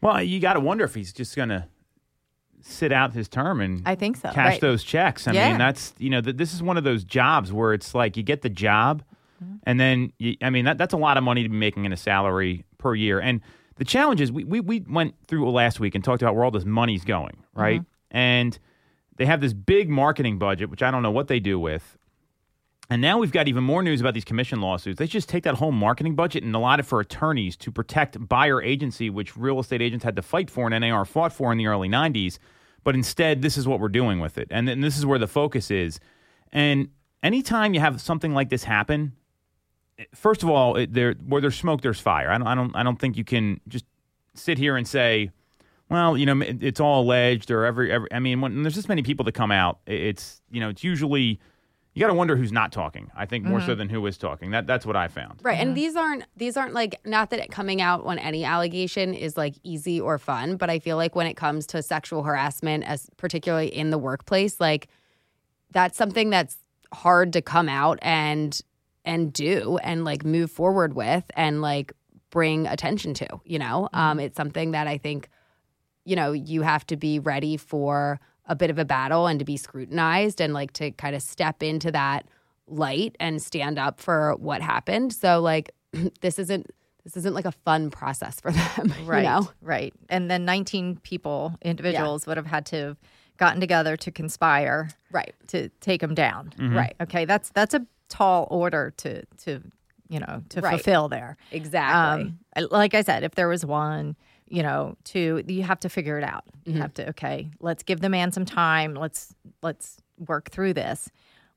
[0.00, 1.66] Well, you got to wonder if he's just going to
[2.60, 4.30] sit out his term and I think so.
[4.30, 4.60] Cash right.
[4.60, 5.28] those checks.
[5.28, 5.50] I yeah.
[5.50, 8.22] mean, that's you know, th- this is one of those jobs where it's like you
[8.22, 9.02] get the job,
[9.42, 9.56] mm-hmm.
[9.64, 11.92] and then you, I mean that that's a lot of money to be making in
[11.92, 13.20] a salary per year.
[13.20, 13.40] And
[13.78, 16.50] The challenge is we, we, we went through last week and talked about where all
[16.50, 17.82] this money's going, right?
[18.10, 18.58] And
[19.16, 21.97] they have this big marketing budget, which I don't know what they do with.
[22.90, 24.98] And now we've got even more news about these commission lawsuits.
[24.98, 28.62] They just take that whole marketing budget and allot it for attorneys to protect buyer
[28.62, 31.66] agency, which real estate agents had to fight for and NAR fought for in the
[31.66, 32.38] early 90s.
[32.84, 34.48] But instead, this is what we're doing with it.
[34.50, 36.00] And this is where the focus is.
[36.50, 36.88] And
[37.22, 39.12] anytime you have something like this happen,
[40.14, 42.30] first of all, it, there where there's smoke, there's fire.
[42.30, 43.84] I don't, I don't, I don't think you can just
[44.34, 45.30] sit here and say,
[45.90, 48.88] well, you know, it- it's all alleged or every, every I mean, when there's this
[48.88, 51.38] many people that come out, it's, you know, it's usually
[51.98, 53.10] you got to wonder who's not talking.
[53.16, 53.78] I think more so mm-hmm.
[53.78, 54.52] than who is talking.
[54.52, 55.40] That that's what I found.
[55.42, 55.58] Right.
[55.58, 55.74] And mm-hmm.
[55.74, 60.00] these aren't these aren't like not that coming out on any allegation is like easy
[60.00, 63.90] or fun, but I feel like when it comes to sexual harassment as particularly in
[63.90, 64.86] the workplace, like
[65.72, 66.58] that's something that's
[66.94, 68.60] hard to come out and
[69.04, 71.92] and do and like move forward with and like
[72.30, 73.88] bring attention to, you know?
[73.92, 73.98] Mm-hmm.
[73.98, 75.28] Um it's something that I think
[76.04, 79.44] you know, you have to be ready for a bit of a battle and to
[79.44, 82.26] be scrutinized and like to kind of step into that
[82.66, 85.12] light and stand up for what happened.
[85.12, 85.70] So like
[86.20, 86.66] this isn't
[87.04, 89.22] this isn't like a fun process for them, Right.
[89.22, 89.48] you know?
[89.62, 89.94] Right.
[90.10, 92.96] And then 19 people, individuals, would have had to have
[93.38, 95.34] gotten together to conspire Right.
[95.48, 96.52] to take them down.
[96.58, 96.94] Right.
[97.00, 97.24] Okay.
[97.24, 99.60] That's that's a tall order to to
[100.08, 100.70] you know to Right.
[100.72, 101.36] fulfill there.
[101.52, 102.34] Exactly.
[102.56, 104.16] Um, like I said, if there was one,
[104.50, 106.44] you know, to you have to figure it out.
[106.64, 106.82] You Mm-hmm.
[106.82, 108.94] have to okay, let's give the man some time.
[108.94, 111.10] Let's let's work through this.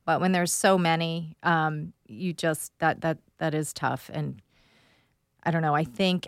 [0.05, 4.09] But when there's so many, um, you just that that that is tough.
[4.13, 4.41] And
[5.43, 5.75] I don't know.
[5.75, 6.27] I think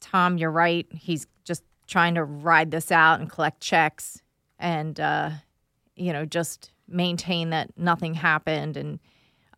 [0.00, 0.86] Tom, you're right.
[0.92, 4.22] He's just trying to ride this out and collect checks,
[4.58, 5.30] and uh,
[5.96, 8.76] you know, just maintain that nothing happened.
[8.76, 8.98] And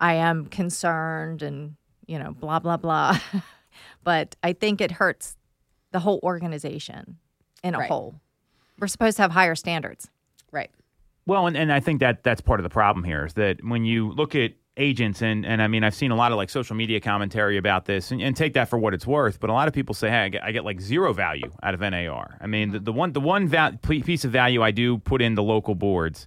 [0.00, 3.18] I am concerned, and you know, blah blah blah.
[4.04, 5.36] but I think it hurts
[5.92, 7.16] the whole organization
[7.62, 7.88] in a Right.
[7.88, 8.14] whole.
[8.78, 10.10] We're supposed to have higher standards.
[10.52, 10.70] right.
[11.26, 13.84] Well, and, and I think that that's part of the problem here is that when
[13.84, 16.74] you look at agents and and I mean I've seen a lot of like social
[16.74, 19.68] media commentary about this and, and take that for what it's worth, but a lot
[19.68, 22.36] of people say, hey, I get, I get like zero value out of NAR.
[22.40, 25.34] I mean, the, the one the one val- piece of value I do put in
[25.34, 26.26] the local boards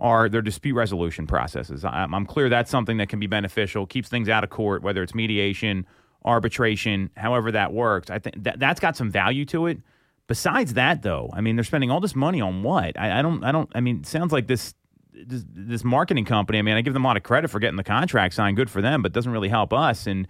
[0.00, 1.84] are their dispute resolution processes.
[1.84, 5.02] I'm, I'm clear that's something that can be beneficial, keeps things out of court, whether
[5.02, 5.86] it's mediation,
[6.24, 8.10] arbitration, however that works.
[8.10, 9.78] I think that that's got some value to it.
[10.28, 12.98] Besides that, though, I mean, they're spending all this money on what?
[12.98, 13.70] I, I don't, I don't.
[13.74, 14.74] I mean, it sounds like this,
[15.12, 16.58] this, this marketing company.
[16.58, 18.56] I mean, I give them a lot of credit for getting the contract signed.
[18.56, 20.06] Good for them, but doesn't really help us.
[20.06, 20.28] And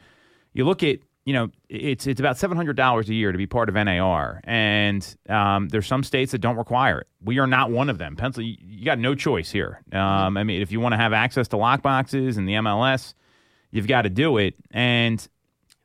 [0.55, 3.46] you look at, you know, it's it's about seven hundred dollars a year to be
[3.46, 7.07] part of NAR, and um, there's some states that don't require it.
[7.22, 8.16] We are not one of them.
[8.16, 9.83] Pencil, you, you got no choice here.
[9.92, 13.14] Um, I mean, if you want to have access to lockboxes and the MLS,
[13.70, 14.55] you've got to do it.
[14.72, 15.26] And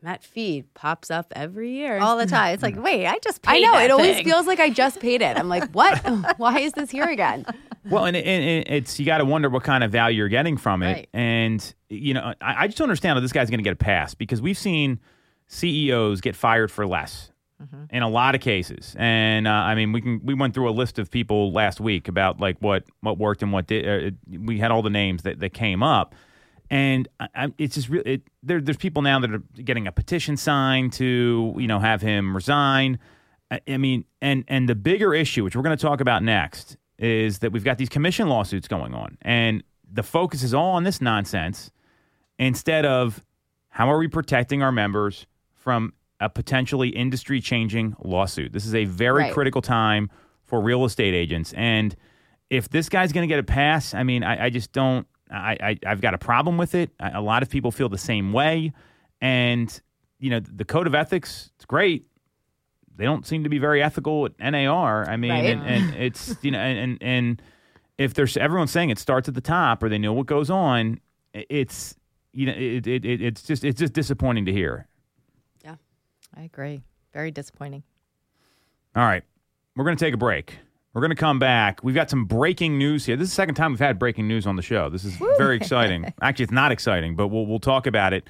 [0.04, 1.98] That feed pops up every year.
[2.00, 2.54] All the time.
[2.54, 3.72] It's like, wait, I just paid I know.
[3.74, 4.26] that It always thing.
[4.26, 5.36] feels like I just paid it.
[5.38, 5.98] I'm like, what?
[6.38, 7.46] Why is this here again?
[7.90, 10.56] Well, and, it, and it's you got to wonder what kind of value you're getting
[10.58, 11.10] from it, Right.
[11.14, 13.78] and you know, I, I just don't understand how this guy's going to get a
[13.78, 15.00] pass because we've seen
[15.48, 17.32] CEOs get fired for less
[17.90, 20.72] in a lot of cases, and uh, I mean, we can we went through a
[20.72, 24.14] list of people last week about like what what worked and what did.
[24.14, 26.14] Uh, we had all the names that that came up.
[26.70, 28.60] And I, I, it's just really it, there.
[28.60, 33.00] There's people now that are getting a petition signed to you know have him resign.
[33.50, 36.78] I, I mean, and and the bigger issue, which we're going to talk about next,
[37.00, 40.84] is that we've got these commission lawsuits going on, and the focus is all on
[40.84, 41.72] this nonsense
[42.38, 43.24] instead of
[43.70, 45.26] how are we protecting our members
[45.56, 48.52] from a potentially industry changing lawsuit.
[48.52, 49.34] This is a very Right.
[49.34, 50.10] critical time
[50.44, 51.96] for real estate agents, and
[52.50, 55.08] if this guy's going to get a pass, I mean, I, I just don't.
[55.32, 56.92] I, I I've got a problem with it.
[57.00, 58.74] I, a lot of people feel the same way,
[59.22, 59.82] and
[60.20, 61.52] you know, the code of ethics.
[61.56, 62.06] It's great
[62.96, 65.08] they don't seem to be very ethical at NAR.
[65.08, 65.46] I mean, Right.
[65.46, 67.42] and, and it's you know, and, and and
[68.00, 71.00] if there's everyone's saying it starts at the top or they know what goes on,
[71.34, 71.96] it's
[72.34, 74.88] you know, it, it, it it's just it's just disappointing to hear.
[75.64, 75.76] Yeah,
[76.36, 76.82] I agree.
[77.14, 77.84] Very disappointing.
[78.96, 79.24] All right,
[79.76, 80.58] we're gonna take a break.
[80.98, 81.84] We're gonna come back.
[81.84, 83.16] We've got some breaking news here.
[83.16, 84.90] This is the second time we've had breaking news on the show.
[84.90, 86.12] This is very exciting.
[86.24, 88.28] Actually, it's not exciting, but we'll we'll talk about it.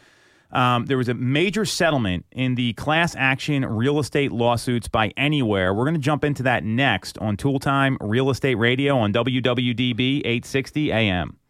[0.51, 5.73] Um, there was a major settlement in the class action real estate lawsuits by Anywhere.
[5.73, 10.19] We're going to jump into that next on Toole Time Real Estate Radio on WWDB
[10.25, 11.38] 860 AM.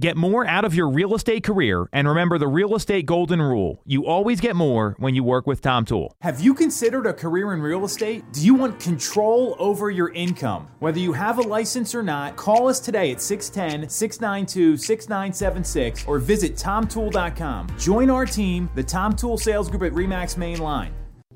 [0.00, 3.82] Get more out of your real estate career and remember the real estate golden rule.
[3.84, 6.14] You always get more when you work with Tom Toole.
[6.22, 8.24] Have you considered a career in real estate?
[8.32, 10.68] Do you want control over your income?
[10.78, 16.18] Whether you have a license or not, call us today at 610 692 6976 or
[16.18, 17.66] visit tomtoole.com.
[17.78, 20.94] Join our team, the Tom Toole Sales Group at Remax Main Line.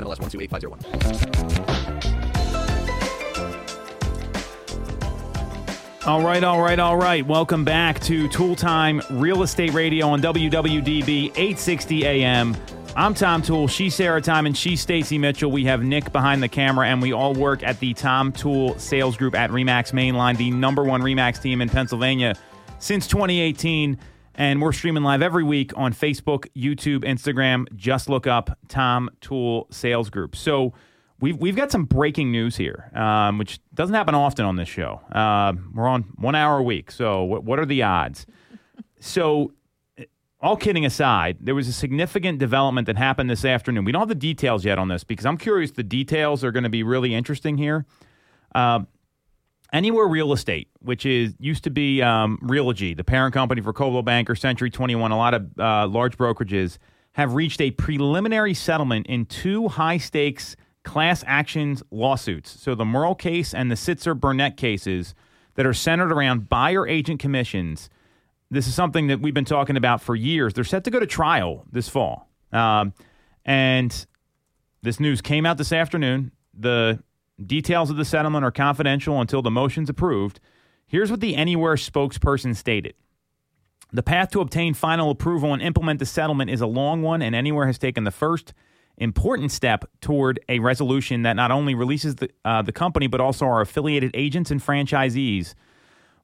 [0.00, 2.10] NMLS 128501.
[6.06, 7.26] All right, all right, all right.
[7.26, 12.56] Welcome back to Toole Time Real Estate Radio on WWDB 860 AM.
[12.96, 13.68] I'm Tom Toole.
[13.68, 15.52] She's Sarah Tymon and she's Stacey Mitchell.
[15.52, 19.16] We have Nick behind the camera, and we all work at the Tom Toole Sales
[19.16, 22.34] Group at Remax Mainline, the number one Remax team in Pennsylvania
[22.78, 23.98] since 2018.
[24.40, 27.66] And we're streaming live every week on Facebook, YouTube, Instagram.
[27.76, 30.34] Just look up Tom Toole Sales Group.
[30.34, 30.72] So
[31.20, 35.02] we've we've got some breaking news here, um, which doesn't happen often on this show.
[35.12, 38.24] Uh, we're on one hour a week, so what, what are the odds?
[38.98, 39.52] so,
[40.40, 43.84] all kidding aside, there was a significant development that happened this afternoon.
[43.84, 45.72] We don't have the details yet on this because I'm curious.
[45.72, 47.84] The details are going to be really interesting here.
[48.54, 48.84] Uh,
[49.72, 54.02] Anywhere Real Estate, which is used to be um, Realogy, the parent company for Coldwell
[54.02, 56.78] Banker, Century 21, a lot of uh, large brokerages,
[57.12, 62.50] have reached a preliminary settlement in two high stakes class actions lawsuits.
[62.60, 65.14] So the Moehrl case and the Sitzer Burnett cases
[65.54, 67.90] that are centered around buyer agent commissions.
[68.50, 70.54] This is something that we've been talking about for years.
[70.54, 72.28] They're set to go to trial this fall.
[72.52, 72.94] Um,
[73.44, 74.06] and
[74.82, 76.32] this news came out this afternoon.
[76.58, 77.02] The
[77.44, 80.40] details of the settlement are confidential until the motion's approved.
[80.86, 82.94] Here's what the Anywhere spokesperson stated.
[83.92, 87.34] The path to obtain final approval and implement the settlement is a long one, and
[87.34, 88.54] Anywhere has taken the first
[88.98, 93.46] important step toward a resolution that not only releases the, uh, the company, but also
[93.46, 95.54] our affiliated agents and franchisees.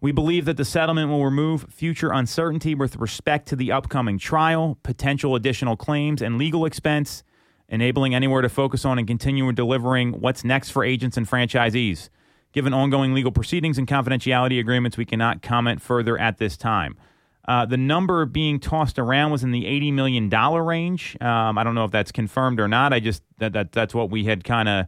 [0.01, 4.79] We believe that the settlement will remove future uncertainty with respect to the upcoming trial,
[4.83, 7.25] potential additional claims, and legal expense,
[7.69, 12.09] enabling Anywhere to focus on and continue delivering what's next for agents and franchisees.
[12.53, 16.97] Given ongoing legal proceedings and confidentiality agreements, we cannot comment further at this time.
[17.47, 21.17] Uh, the number being tossed around was in the $80 million range.
[21.21, 22.93] Um, I don't know if that's confirmed or not.
[22.93, 24.87] I just, that, that that's what we had kind of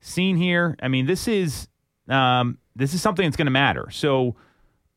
[0.00, 0.76] seen here.
[0.80, 1.66] I mean, this is,
[2.08, 3.88] um, this is something that's going to matter.
[3.90, 4.36] So,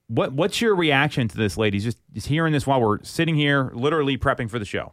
[0.08, 1.86] what, what's your reaction to this, ladies?
[1.86, 4.92] Just, just hearing this while we're sitting here, literally prepping for the show.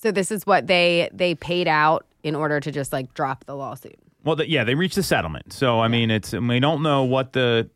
[0.00, 3.56] So this is what they they paid out in order to just like drop the
[3.56, 3.98] lawsuit.
[4.24, 5.52] Well, the, yeah, they reached a settlement.
[5.52, 7.68] So I mean, it's we don't know what the.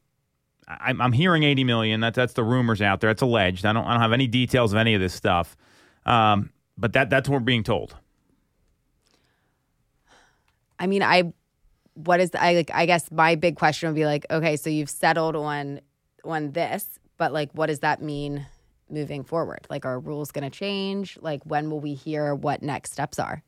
[0.68, 2.00] I'm, I'm hearing 80 million.
[2.00, 3.10] That's that's the rumors out there.
[3.10, 3.66] It's alleged.
[3.66, 5.56] I don't I don't have any details of any of this stuff,
[6.06, 7.96] um, but that that's what we're being told.
[10.78, 11.32] I mean, I
[11.94, 14.90] what is I like I guess my big question would be like, okay, so you've
[14.90, 15.80] settled on
[16.24, 16.86] on this,
[17.18, 18.46] but like what does that mean
[18.92, 19.66] moving forward?
[19.70, 21.18] Like, are rules going to change?
[21.20, 23.42] Like, when will we hear what next steps are?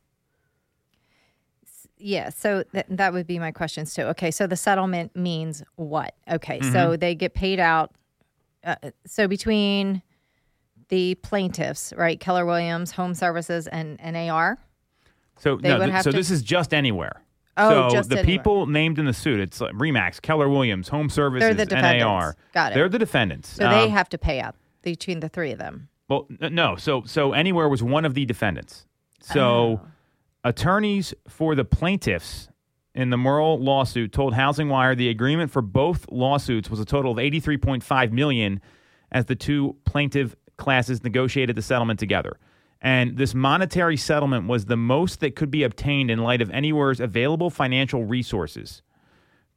[1.97, 4.03] Yeah, so th- that would be my questions too.
[4.03, 6.13] Okay, so the settlement means what?
[6.29, 6.73] Okay, Mm-hmm.
[6.73, 7.91] so they get paid out.
[8.63, 8.75] Uh,
[9.05, 10.01] so between
[10.89, 14.57] the plaintiffs, right, Keller Williams, Home Services, and NAR.
[15.39, 17.21] So They no, would th- have so to- this is just anywhere.
[17.57, 18.37] Oh, so just the anywhere.
[18.37, 22.03] people named in the suit, it's like Remax, Keller Williams, Home Services, the defendants.
[22.03, 22.35] NAR.
[22.53, 22.75] Got it.
[22.75, 23.47] They're the defendants.
[23.47, 24.55] So they Um, have to pay out
[24.85, 25.89] between the three of them.
[26.07, 26.77] Well, n- no.
[26.77, 28.85] So so anywhere was one of the defendants.
[29.21, 29.81] So Oh.
[30.43, 32.47] attorneys for the plaintiffs
[32.93, 37.11] in the Moehrl lawsuit told Housing Wire the agreement for both lawsuits was a total
[37.11, 38.61] of 83.5 million
[39.11, 42.37] as the two plaintiff classes negotiated the settlement together.
[42.81, 46.99] And this monetary settlement was the most that could be obtained in light of Anywhere's
[46.99, 48.81] available financial resources.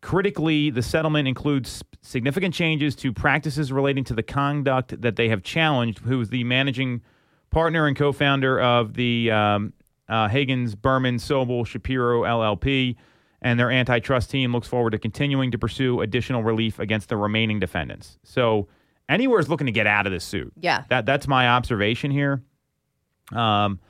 [0.01, 5.43] Critically, the settlement includes significant changes to practices relating to the conduct that they have
[5.43, 7.03] challenged, who is the managing
[7.51, 9.73] partner and co founder of the um,
[10.09, 12.97] uh, Hagens, Berman, Sobol, Shapiro LLP.
[13.41, 17.61] And their antitrust team looks forward to continuing to pursue additional relief against the remaining
[17.61, 18.19] defendants.
[18.25, 18.67] So,
[19.09, 20.53] Anywhere is looking to get out of this suit.
[20.61, 20.85] Yeah.
[20.91, 22.43] That, that's my observation here.
[23.33, 23.81] Um,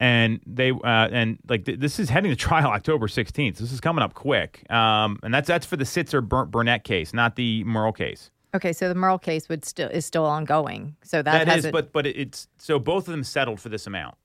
[0.00, 3.56] and they uh, and like th- this is heading to trial October 16th.
[3.58, 4.70] This is coming up quick.
[4.70, 8.30] Um, and that's that's for the Sitzer Burnett case, not the Moehrl case.
[8.54, 10.96] Okay, so the Moehrl case would still is still ongoing.
[11.02, 11.72] So that, that is, hasn't.
[11.72, 14.16] but but it's so both of them settled for this amount.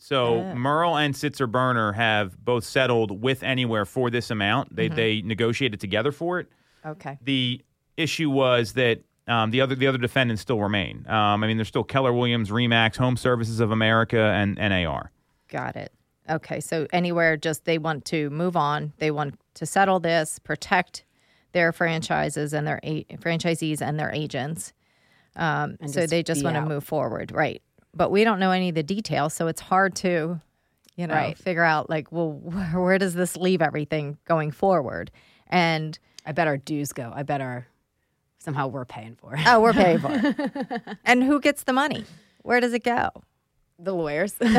[0.00, 4.74] So Moehrl and Sitzer Burnett have both settled with Anywhere for this amount.
[4.74, 6.48] They they negotiated together for it.
[6.86, 7.18] okay.
[7.22, 7.62] The
[7.96, 11.04] issue was that um, the other the other defendants still remain.
[11.08, 15.10] Um, I mean, there's still Keller Williams, Remax, Home Services of America, and NAR.
[15.48, 15.92] Got it.
[16.30, 18.92] Okay, so anywhere just they want to move on.
[18.98, 21.04] They want to settle this, protect
[21.52, 24.72] their franchises and their a- franchisees and their agents.
[25.36, 27.62] Um, And so just they just be want to move forward, right?
[27.94, 30.40] But we don't know any of the details, so it's hard to,
[30.96, 31.38] you know, Right.
[31.38, 35.10] figure out like, well, where, where does this leave everything going forward?
[35.46, 37.10] And I bet our dues go.
[37.14, 37.66] I bet our
[38.48, 39.40] somehow we're paying for it.
[39.46, 40.82] oh, we're paying for it.
[41.04, 42.04] and who gets the money?
[42.42, 43.10] Where does it go?
[43.80, 44.34] the lawyers.
[44.40, 44.50] well,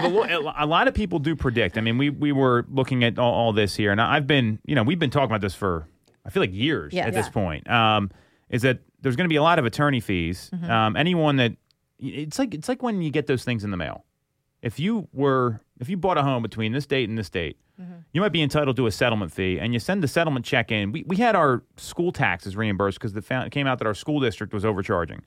[0.00, 1.78] the, a lot of people do predict.
[1.78, 4.74] I mean, we we were looking at all, all this here, and I've been, you
[4.74, 5.86] know, we've been talking about this for
[6.24, 7.06] I feel like years Yeah.
[7.06, 7.70] at this point.
[7.70, 8.10] Um,
[8.48, 10.50] is that there's going to be a lot of attorney fees.
[10.68, 11.52] Um, anyone that
[12.00, 14.04] it's like it's like when you get those things in the mail.
[14.62, 17.58] If you were if you bought a home between this date and this date,
[18.16, 20.90] you might be entitled to a settlement fee, and you send the settlement check in.
[20.90, 24.54] We we had our school taxes reimbursed because it came out that our school district
[24.54, 25.22] was overcharging.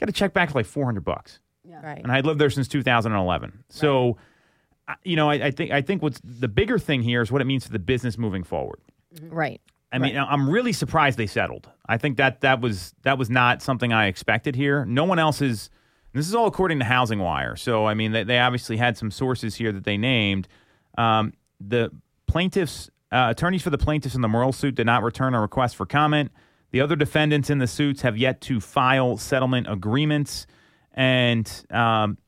[0.00, 2.00] Got a check back for like four hundred bucks Right.
[2.02, 3.62] and I had lived there since 2011.
[3.68, 4.16] So,
[4.88, 7.40] I you know, I, I think I think what's the bigger thing here is what
[7.40, 8.80] it means to the business moving forward.
[9.22, 9.60] Right.
[9.92, 11.68] I mean, I'm really surprised they settled.
[11.88, 14.84] I think that that was that was not something I expected here.
[14.84, 15.70] No one else is.
[16.14, 17.54] This is all according to Housing Wire.
[17.54, 20.48] So, I mean, they, they obviously had some sources here that they named.
[20.96, 21.90] Um, the
[22.28, 25.74] plaintiffs, uh, attorneys for the plaintiffs in the Moehrl suit did not return a request
[25.74, 26.30] for comment.
[26.70, 30.46] The other defendants in the suits have yet to file settlement agreements,
[30.92, 32.18] and um,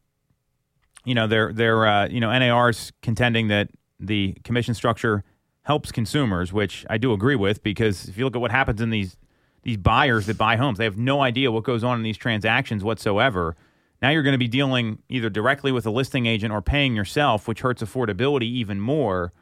[1.04, 3.68] you know they're they're uh, you know NAR's contending that
[4.00, 5.22] the commission structure
[5.62, 8.90] helps consumers, which I do agree with because if you look at what happens in
[8.90, 9.16] these
[9.62, 12.82] these buyers that buy homes, they have no idea what goes on in these transactions
[12.82, 13.56] whatsoever.
[14.00, 17.46] Now you're going to be dealing either directly with a listing agent or paying yourself,
[17.46, 19.32] which hurts affordability even more.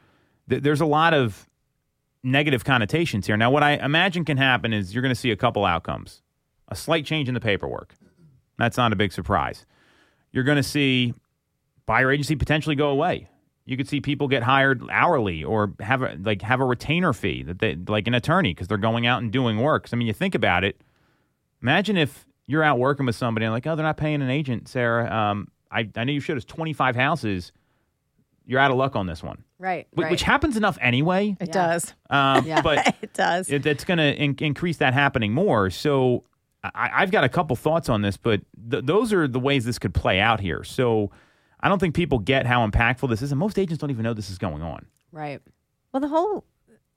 [0.48, 1.46] Th- There's a lot of
[2.22, 3.36] negative connotations here.
[3.36, 6.22] Now, what I imagine can happen is you're going to see a couple outcomes
[6.70, 7.94] a slight change in the paperwork.
[8.58, 9.64] That's not a big surprise.
[10.32, 11.14] You're going to see
[11.86, 13.28] buyer agency potentially go away.
[13.64, 17.42] You could see people get hired hourly or have a, like have a retainer fee
[17.44, 19.88] that they like an attorney because they're going out and doing work.
[19.92, 20.80] I mean, you think about it.
[21.62, 24.68] Imagine if you're out working with somebody and like, oh, they're not paying an agent,
[24.68, 25.10] Sarah.
[25.10, 27.52] Um, I I know you showed us 25 houses.
[28.48, 29.86] You're out of luck on this one, right.
[29.94, 30.10] Wh- right.
[30.10, 31.36] which happens enough anyway.
[31.38, 31.52] It Yeah.
[31.52, 31.94] does.
[32.10, 32.62] Um, Yeah.
[32.62, 33.48] But It does.
[33.50, 35.68] it, it's going to in- increase that happening more.
[35.70, 36.24] So
[36.64, 38.40] I, I've got a couple thoughts on this, but
[38.70, 40.64] th- those are the ways this could play out here.
[40.64, 41.10] So
[41.60, 44.14] I don't think people get how impactful this is, and most agents don't even know
[44.14, 44.86] this is going on.
[45.12, 45.40] right.
[45.92, 46.44] Well, the whole,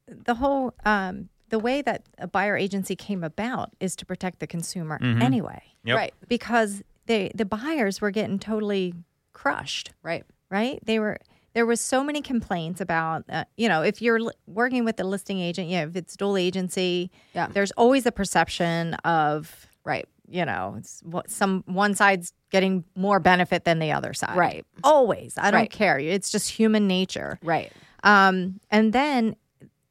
[0.07, 4.47] the whole, um, the way that a buyer agency came about is to protect the
[4.47, 5.97] consumer anyway, Yep.
[5.97, 6.13] Right.
[6.29, 8.93] because they the buyers were getting totally
[9.33, 10.23] crushed, Right.
[10.49, 10.79] right?
[10.85, 11.17] They were
[11.53, 15.03] there was so many complaints about, uh, you know, if you're li- working with a
[15.03, 17.47] listing agent, you know, if it's dual agency, Yeah.
[17.47, 20.07] there's always a perception of, Right.
[20.29, 24.65] you know, it's what some one side's getting more benefit than the other side, Right.
[24.83, 25.71] Always, I don't Right.
[25.71, 25.99] care.
[25.99, 27.71] It's just human nature, Right.
[28.03, 29.35] um, and then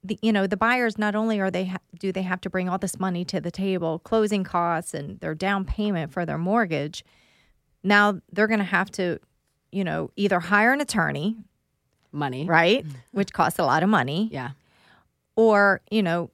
[0.03, 2.71] the, you know the buyers not only are they ha- do they have to bring
[2.71, 7.05] all this money to the table, closing costs and their down payment for their mortgage.
[7.83, 9.19] Now they're going to have to,
[9.71, 11.37] you know, either hire an attorney,
[12.13, 12.45] Money.
[12.47, 14.51] right, which costs a lot of money, Yeah.
[15.37, 16.31] or you know,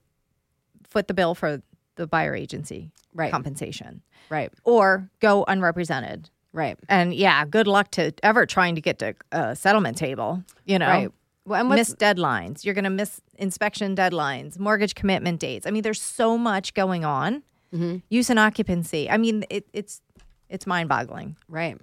[0.88, 1.62] foot the bill for
[1.96, 3.30] the buyer agency Right.
[3.30, 4.52] compensation, Right.
[4.64, 6.30] or go unrepresented.
[6.52, 6.78] Right.
[6.88, 10.42] And yeah, good luck to ever trying to get to a settlement table.
[10.64, 11.12] You know, Right.
[11.44, 12.64] Well, and miss deadlines.
[12.64, 15.64] You're going to miss inspection deadlines, mortgage commitment dates.
[15.66, 17.42] I mean, there's so much going on.
[17.72, 17.98] Mm-hmm.
[18.08, 19.08] Use and occupancy.
[19.10, 20.00] I mean, it, it's
[20.48, 21.36] it's mind boggling.
[21.48, 21.78] Right.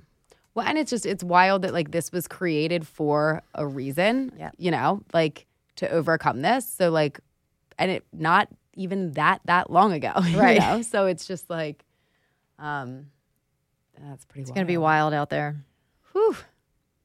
[0.55, 4.31] Well, and it's just it's wild that like this was created for a reason.
[4.37, 4.51] Yeah.
[4.57, 5.45] You know, like
[5.77, 6.67] to overcome this.
[6.67, 7.19] So like,
[7.79, 10.13] and it not even that that long ago.
[10.35, 10.61] Right.
[10.61, 10.81] You know?
[10.81, 11.83] So it's just like,
[12.59, 13.07] um,
[13.99, 14.41] that's pretty.
[14.41, 15.63] It's going to be wild out there.
[16.11, 16.35] Whew.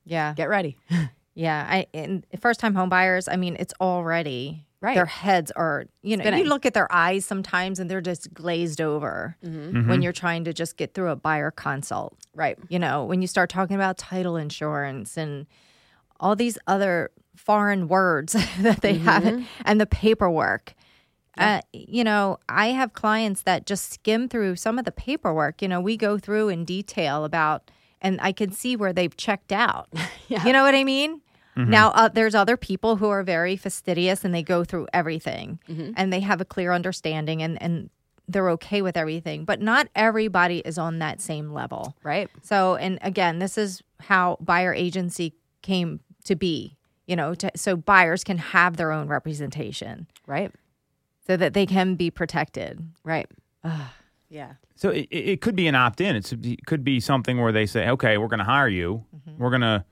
[0.04, 0.78] Yeah, Get ready.
[1.34, 1.66] yeah.
[1.68, 3.28] I and first time home buyers.
[3.28, 4.94] I mean, it's already Right.
[4.94, 6.44] Their heads are, you know, Spinning.
[6.44, 9.88] you look at their eyes sometimes and they're just glazed over Mm-hmm.
[9.88, 12.16] when you're trying to just get through a buyer consult.
[12.34, 12.56] Right.
[12.68, 15.46] you know, when you start talking about title insurance and
[16.20, 20.74] all these other foreign words that they have and the paperwork.
[21.36, 25.62] Uh, you know, I have clients that just skim through some of the paperwork.
[25.62, 27.70] You know, we go through in detail about,
[28.00, 29.88] and I can see where they've checked out.
[30.28, 31.22] You know what I mean?
[31.58, 31.70] Mm-hmm.
[31.70, 35.90] Now, uh, there's other people who are very fastidious and they go through everything mm-hmm.
[35.96, 37.90] and they have a clear understanding and, and
[38.28, 39.44] they're okay with everything.
[39.44, 41.96] But not everybody is on that same level.
[42.04, 42.30] Right.
[42.42, 47.74] So, and again, this is how buyer agency came to be, you know, to, so
[47.76, 50.52] buyers can have their own representation Right.
[51.26, 52.80] so that they can be protected.
[53.02, 53.28] Right.
[54.30, 54.52] Yeah.
[54.76, 56.14] So it, it it could be an opt in.
[56.14, 59.04] It could be something where they say, okay, we're going to hire you.
[59.16, 59.42] Mm-hmm.
[59.42, 59.84] We're going to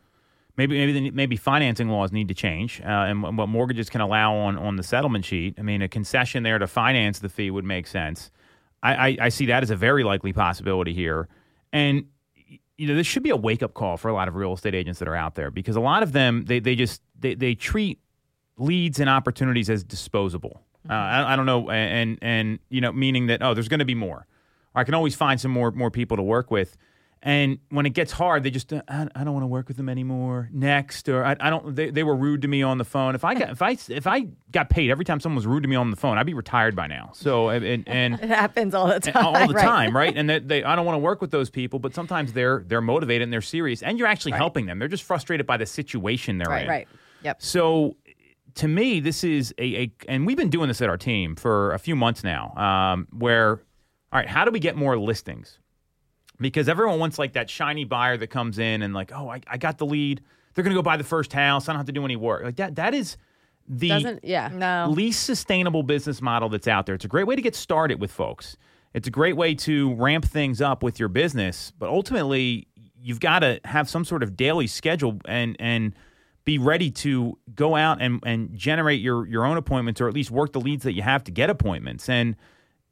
[0.56, 4.34] maybe maybe the, maybe financing laws need to change, uh, and what mortgages can allow
[4.34, 5.54] on on the settlement sheet.
[5.58, 8.30] I mean, a concession there to finance the fee would make sense.
[8.82, 11.28] I, I, I see that as a very likely possibility here,
[11.72, 12.06] and
[12.76, 14.74] you know this should be a wake up call for a lot of real estate
[14.74, 17.54] agents that are out there because a lot of them they they just they, they
[17.54, 17.98] treat
[18.58, 20.62] leads and opportunities as disposable.
[20.88, 23.84] Uh, I, I don't know, and and you know, meaning that oh, there's going to
[23.86, 24.26] be more.
[24.74, 26.76] Or I can always find some more more people to work with.
[27.26, 29.88] And when it gets hard, they just I, I don't want to work with them
[29.88, 30.48] anymore.
[30.52, 31.74] Next, or I, I don't.
[31.74, 33.16] They, they were rude to me on the phone.
[33.16, 35.68] If I got if I if I got paid every time someone was rude to
[35.68, 37.10] me on the phone, I'd be retired by now.
[37.14, 39.24] So and and, It happens all the time.
[39.26, 40.16] all the time, right?
[40.16, 42.80] And that they, I don't want to work with those people, but sometimes they're they're
[42.80, 44.78] motivated and they're serious, and you're actually helping them.
[44.78, 46.68] They're just frustrated by the situation they're in.
[46.68, 46.86] Right.
[47.24, 47.42] Yep.
[47.42, 47.96] So
[48.54, 51.72] to me, this is a, a and we've been doing this at our team for
[51.72, 52.54] a few months now.
[52.54, 53.62] Um, where,
[54.12, 55.58] all right, how do we get more listings?
[56.38, 59.56] Because everyone wants like that shiny buyer that comes in and like, oh, I, I
[59.56, 60.22] got the lead.
[60.54, 61.68] They're gonna go buy the first house.
[61.68, 62.44] I don't have to do any work.
[62.44, 62.76] Like that.
[62.76, 63.16] That is
[63.68, 64.24] the Doesn't.
[64.24, 64.48] Yeah.
[64.52, 64.88] No.
[64.90, 66.94] least sustainable business model that's out there.
[66.94, 68.56] It's a great way to get started with folks.
[68.94, 72.68] It's a great way to ramp things up with your business, but ultimately
[72.98, 75.94] you've got to have some sort of daily schedule and and
[76.44, 80.30] be ready to go out and, and generate your your own appointments or at least
[80.30, 82.08] work the leads that you have to get appointments.
[82.08, 82.36] And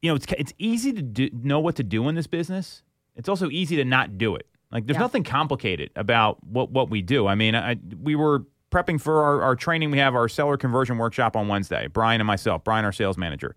[0.03, 2.83] you know, it's it's easy to do, know what to do in this business.
[3.17, 4.47] It's also easy to not do it.
[4.73, 5.01] Like there's Yeah.
[5.01, 7.27] nothing complicated about what what we do.
[7.27, 9.91] I mean, I, we were prepping for our, our training.
[9.93, 11.87] We have our seller conversion workshop on Wednesday.
[11.87, 13.55] Brian and myself, Brian, our sales manager,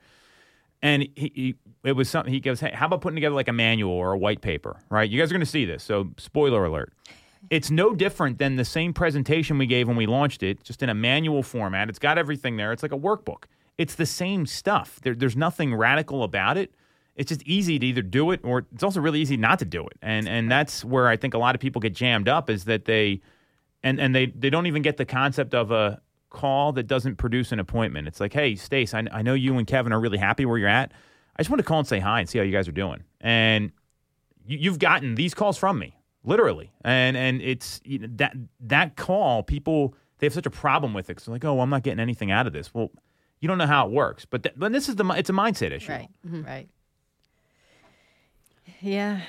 [0.81, 2.31] and he, he it was something.
[2.33, 4.77] He goes, "Hey, how about putting together like a manual or a white paper?
[4.89, 5.09] Right?
[5.09, 5.83] You guys are going to see this.
[5.83, 6.93] So, spoiler alert."
[7.49, 10.89] It's no different than the same presentation we gave when we launched it, just in
[10.89, 11.87] a manual format.
[11.87, 12.73] It's got everything there.
[12.73, 13.45] It's like a workbook.
[13.77, 14.99] It's the same stuff.
[15.01, 16.73] There, there's nothing radical about it.
[17.17, 19.81] It's just easy to either do it or it's also really easy not to do
[19.85, 19.97] it.
[20.01, 22.85] And and that's where I think a lot of people get jammed up is that
[22.85, 23.21] they
[23.83, 25.99] and and they they don't even get the concept of a
[26.29, 28.07] call that doesn't produce an appointment.
[28.07, 30.69] It's like, hey, Stace, I, I know you and Kevin are really happy where you're
[30.69, 30.91] at.
[31.35, 33.03] I just want to call and say hi and see how you guys are doing.
[33.21, 33.71] And
[34.45, 38.95] you, you've gotten these calls from me, literally, and and it's you know, that that
[38.95, 39.41] call.
[39.43, 41.15] People they have such a problem with it.
[41.15, 42.73] 'cause they're like, oh, I'm not getting anything out of this.
[42.73, 42.91] Well,
[43.39, 45.71] you don't know how it works, but th- but this is the it's a mindset
[45.71, 45.91] issue.
[45.91, 46.09] Right.
[46.25, 46.43] Mm-hmm.
[46.43, 46.67] Right.
[48.81, 49.21] Yeah.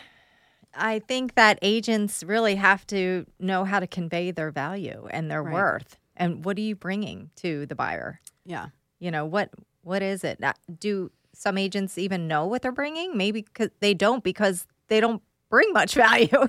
[0.75, 5.43] I think that agents really have to know how to convey their value and their
[5.43, 5.55] Right.
[5.55, 5.99] worth.
[6.17, 8.21] And what are you bringing to the buyer?
[8.45, 8.67] Yeah.
[8.99, 9.51] You know, what
[9.83, 10.43] what is it?
[10.79, 13.17] Do some agents even know what they're bringing?
[13.17, 16.29] Maybe cuz they don't because they don't bring much value.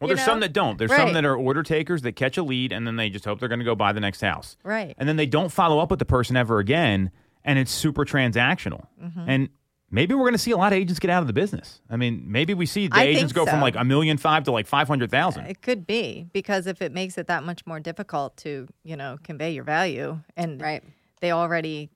[0.00, 0.78] Well, You there's some that don't.
[0.78, 3.38] There's some that are order takers that catch a lead and then they just hope
[3.38, 4.56] they're going to go buy the next house.
[4.64, 4.94] Right.
[4.96, 7.10] And then they don't follow up with the person ever again,
[7.44, 8.86] and it's super transactional.
[9.02, 9.24] Mm-hmm.
[9.28, 9.48] And
[9.90, 11.80] maybe we're going to see a lot of agents get out of the business.
[11.90, 14.44] I mean, maybe we see the I agents think go from like a million five
[14.44, 15.46] to like five hundred thousand.
[15.46, 19.18] It could be because if it makes it that much more difficult to, you know,
[19.22, 20.82] convey your value and Right.
[21.20, 21.90] they already,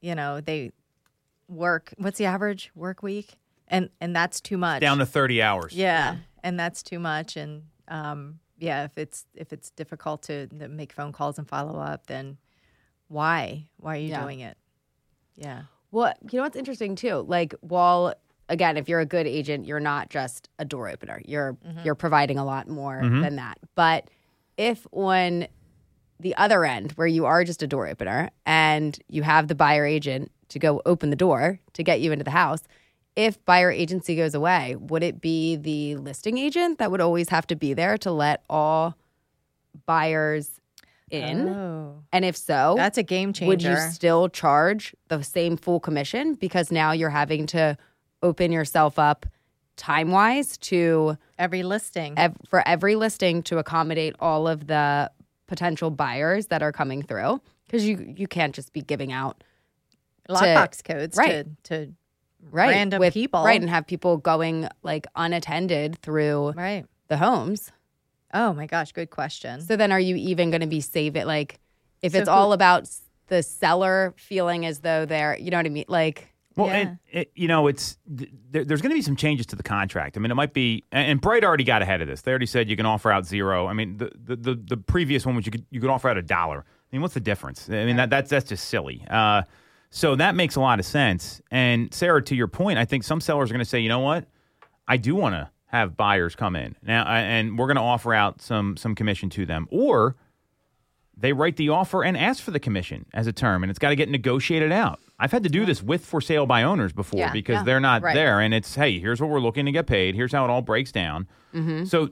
[0.00, 0.72] you know, they
[1.48, 1.92] work.
[1.98, 3.36] What's the average work week?
[3.68, 4.80] And and that's too much.
[4.80, 5.74] Down to 30 hours.
[5.74, 7.36] Yeah, and that's too much.
[7.36, 11.78] And um, yeah, if it's if it's difficult to, to make phone calls and follow
[11.78, 12.38] up, then
[13.08, 14.22] why why are you Yeah.
[14.22, 14.56] doing it?
[15.36, 15.62] Yeah.
[15.90, 17.24] Well, you know what's interesting too?
[17.26, 18.14] Like, while
[18.48, 21.20] again, if you're a good agent, you're not just a door opener.
[21.24, 21.84] You're mm-hmm.
[21.84, 23.20] you're providing a lot more mm-hmm.
[23.20, 23.58] than that.
[23.74, 24.08] But
[24.56, 25.46] if on
[26.20, 29.86] the other end, where you are just a door opener and you have the buyer
[29.86, 32.62] agent to go open the door to get you into the house,
[33.14, 37.46] if buyer agency goes away, would it be the listing agent that would always have
[37.48, 38.96] to be there to let all
[39.86, 40.60] buyers
[41.10, 41.48] in?
[41.48, 43.48] Oh, And if so, that's a game changer.
[43.48, 47.76] would you still charge the same full commission because now you're having to
[48.22, 49.26] open yourself up
[49.76, 52.14] time wise to Every listing.
[52.18, 55.10] ev- for every listing to accommodate all of the
[55.46, 59.42] potential buyers that are coming through because you you can't just be giving out
[60.28, 61.46] lockbox codes right.
[61.64, 61.92] to, to
[62.50, 63.42] right random with, people.
[63.44, 66.84] right and have people going like unattended through Right.
[67.08, 67.72] the homes
[68.34, 69.60] Oh my gosh, good question.
[69.60, 71.60] so then are you even going to be saving like
[72.02, 72.88] if So it's who- all about
[73.28, 76.74] the seller feeling as though they're you know what i mean like Well, Yeah.
[76.76, 80.16] and it, you know, it's there, there's going to be some changes to the contract.
[80.16, 82.22] I mean, it might be, and and Bright already got ahead of this.
[82.22, 83.66] They already said you can offer out zero.
[83.68, 86.16] I mean, the the, the, the previous one was you could you could offer out
[86.18, 86.64] a dollar.
[86.66, 87.68] I mean, what's the difference?
[87.70, 89.04] I mean, that that's that's just silly.
[89.08, 89.42] Uh,
[89.90, 91.40] so that makes a lot of sense.
[91.50, 94.00] And Sarah, to your point, I think some sellers are going to say, you know
[94.00, 94.24] what,
[94.88, 98.40] I do want to have buyers come in now, and we're going to offer out
[98.42, 100.16] some some commission to them, or
[101.16, 103.88] they write the offer and ask for the commission as a term, and it's got
[103.90, 105.00] to get negotiated out.
[105.18, 107.80] I've had to do this with for sale by owners before Yeah, because yeah, they're
[107.80, 108.14] not right.
[108.14, 110.14] there, and it's hey, here's what we're looking to get paid.
[110.14, 111.26] Here's how it all breaks down.
[111.54, 111.84] Mm-hmm.
[111.86, 112.10] So.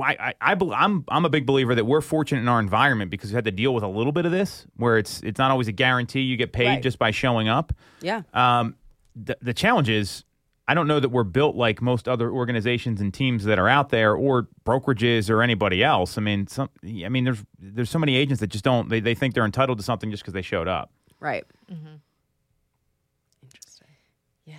[0.00, 3.30] I, I, I I'm I'm a big believer that we're fortunate in our environment because
[3.30, 5.68] we had to deal with a little bit of this, where it's it's not always
[5.68, 6.82] a guarantee you get paid Right.
[6.82, 7.72] just by showing up.
[8.02, 8.74] yeah Um,
[9.14, 10.24] the, the challenge is,
[10.68, 13.90] I don't know that we're built like most other organizations and teams that are out
[13.90, 16.18] there, or brokerages, or anybody else.
[16.18, 18.88] I mean, some, I mean, there's there's so many agents that just don't.
[18.88, 20.90] They, they think they're entitled to something just because they showed up.
[21.20, 21.96] right Mm-hmm.
[23.42, 23.88] Interesting.
[24.44, 24.56] Yeah.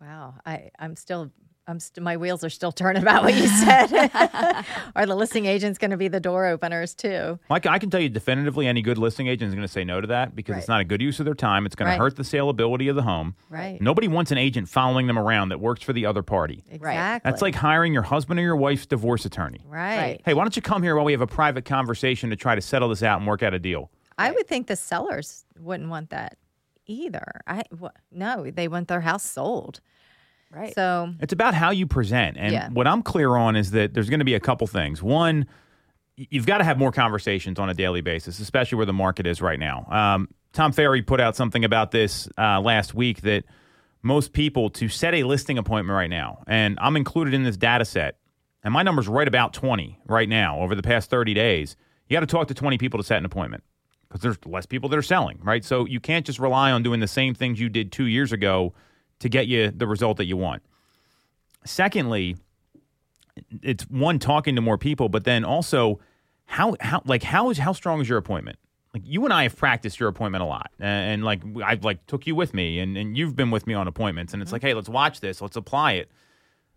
[0.00, 0.34] Wow.
[0.44, 1.30] I, I'm still, I'm
[1.78, 3.86] st- my wheels are still turning about what you said.
[4.96, 7.38] are the listing agents going to be the door openers too?
[7.48, 9.72] Well, I can, I can tell you definitively, any good listing agent is going to
[9.72, 11.66] say no to that because it's not a good use of their time.
[11.66, 11.94] It's going Right.
[11.96, 13.34] to hurt the saleability of the home.
[13.48, 13.80] Right.
[13.80, 16.64] Nobody wants an agent following them around that works for the other party.
[16.70, 17.30] Exactly.
[17.30, 19.60] That's like hiring your husband or your wife's divorce attorney.
[19.68, 19.96] right.
[19.96, 20.22] Right.
[20.24, 22.60] Hey, why don't you come here while we have a private conversation to try to
[22.60, 23.90] settle this out and work out a deal?
[24.18, 26.36] I would think the sellers wouldn't want that
[26.86, 27.40] either.
[27.46, 29.80] I wha- no, they want their house sold.
[30.54, 32.36] Right So It's about how you present.
[32.38, 32.68] And Yeah.
[32.70, 35.02] what I'm clear on is that there's going to be a couple things.
[35.02, 35.46] One,
[36.16, 39.40] you've got to have more conversations on a daily basis, especially where the market is
[39.40, 39.86] right now.
[39.90, 43.44] Um, Tom Ferry put out something about this uh, last week that
[44.02, 47.84] most people to set a listing appointment right now, and I'm included in this data
[47.84, 48.18] set,
[48.62, 51.76] and my number's right about 20 right now over the past 30 days.
[52.08, 53.62] You got to talk to 20 people to set an appointment
[54.08, 55.64] because there's less people that are selling, right?
[55.64, 58.74] So you can't just rely on doing the same things you did two years ago
[59.22, 60.62] to get you the result that you want.
[61.64, 62.36] Secondly,
[63.62, 66.00] it's one talking to more people, but then also
[66.44, 68.58] how how like how is how strong is your appointment?
[68.92, 72.04] Like you and I have practiced your appointment a lot, and, and like I've like
[72.06, 74.56] took you with me, and, and you've been with me on appointments, and it's mm-hmm.
[74.56, 76.10] like, hey, let's watch this, let's apply it.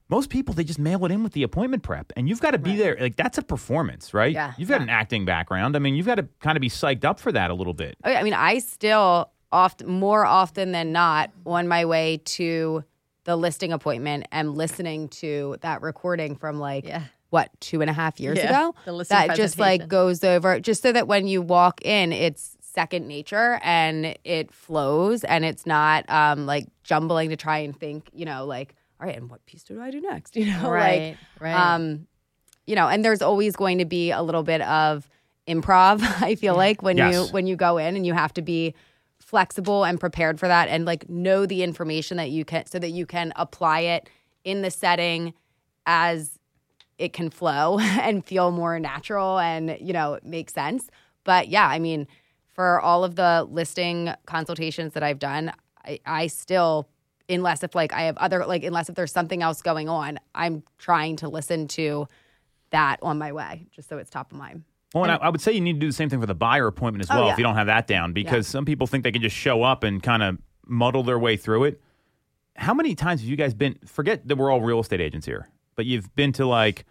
[0.07, 2.59] Most people they just mail it in with the appointment prep, and you've got to
[2.59, 2.95] be there.
[2.99, 4.31] Like that's a performance, right?
[4.31, 4.53] Yeah.
[4.55, 5.75] You've got an acting background.
[5.75, 7.97] I mean, you've got to kind of be psyched up for that a little bit.
[8.03, 12.83] Oh, yeah, I mean, I still oft more often than not on my way to
[13.23, 17.03] the listing appointment am listening to that recording from like Yeah.
[17.29, 18.75] what two and a half years Yeah, ago.
[18.85, 22.57] the listing that just like goes over just so that when you walk in, it's
[22.59, 28.09] second nature and it flows and it's not um like jumbling to try and think,
[28.13, 30.35] you know, like all right, and what piece do I do next?
[30.39, 31.75] You know, Right, like right.
[31.75, 32.07] um,
[32.67, 35.07] you know, and there's always going to be a little bit of
[35.47, 36.01] improv.
[36.21, 37.11] I feel like when Yes.
[37.13, 38.73] you when you go in and you have to be
[39.25, 42.91] flexible and prepared for that, and like know the information that you can, so that
[42.91, 44.09] you can apply it
[44.43, 45.33] in the setting
[45.85, 46.39] as
[46.97, 50.89] it can flow and feel more natural and you know make sense.
[51.23, 52.07] But yeah, I mean,
[52.53, 55.51] for all of the listing consultations that I've done,
[55.83, 56.87] I, I still
[57.27, 60.63] unless if like I have other like unless if there's something else going on, I'm
[60.77, 62.07] trying to listen to
[62.69, 64.63] that on my way just so it's top of mind.
[64.95, 66.33] Well, and I, I would say you need to do the same thing for the
[66.33, 67.33] buyer appointment as Oh, well yeah.
[67.33, 69.83] if you don't have that down, because some people think they can just show up
[69.83, 71.81] and kind of muddle their way through it.
[72.55, 73.77] How many times have you guys been?
[73.85, 76.85] Forget that we're all real estate agents here, but you've been to like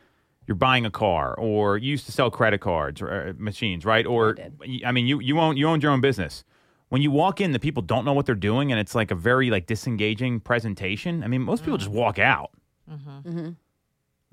[0.46, 4.05] you're buying a car, or you used to sell credit cards or uh, machines, right?
[4.05, 4.36] Or
[4.84, 6.44] I mean, you you own you owned your own business.
[6.90, 9.14] When you walk in, the people don't know what they're doing, and it's like a
[9.14, 11.24] very like disengaging presentation.
[11.24, 11.94] I mean, most people just mm.
[11.94, 12.50] walk out.
[12.90, 13.28] Mm-hmm.
[13.28, 13.48] Mm-hmm.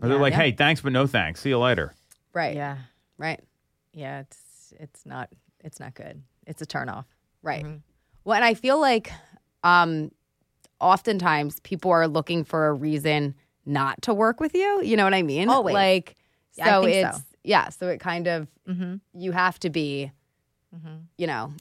[0.03, 1.39] Or they're like, "Hey, thanks, but no thanks.
[1.39, 1.93] See you later."
[2.33, 2.53] Right.
[2.57, 2.77] Yeah.
[3.17, 3.39] Right.
[3.93, 4.19] Yeah.
[4.21, 5.29] It's it's not
[5.63, 6.21] it's not good.
[6.47, 7.05] It's a turnoff.
[7.43, 7.63] Right.
[7.63, 7.77] Mm-hmm.
[8.23, 9.11] Well, and I feel like
[9.63, 10.11] um,
[10.79, 13.35] oftentimes people are looking for a reason
[13.65, 14.81] not to work with you.
[14.83, 15.49] You know what I mean?
[15.49, 15.73] Always.
[15.73, 16.15] Like,
[16.51, 17.23] so Yeah, I think it's, so.
[17.43, 18.95] yeah, so it kind of, mm-hmm.
[19.13, 20.11] you have to be,
[20.75, 20.95] mm-hmm.
[21.17, 21.53] you know,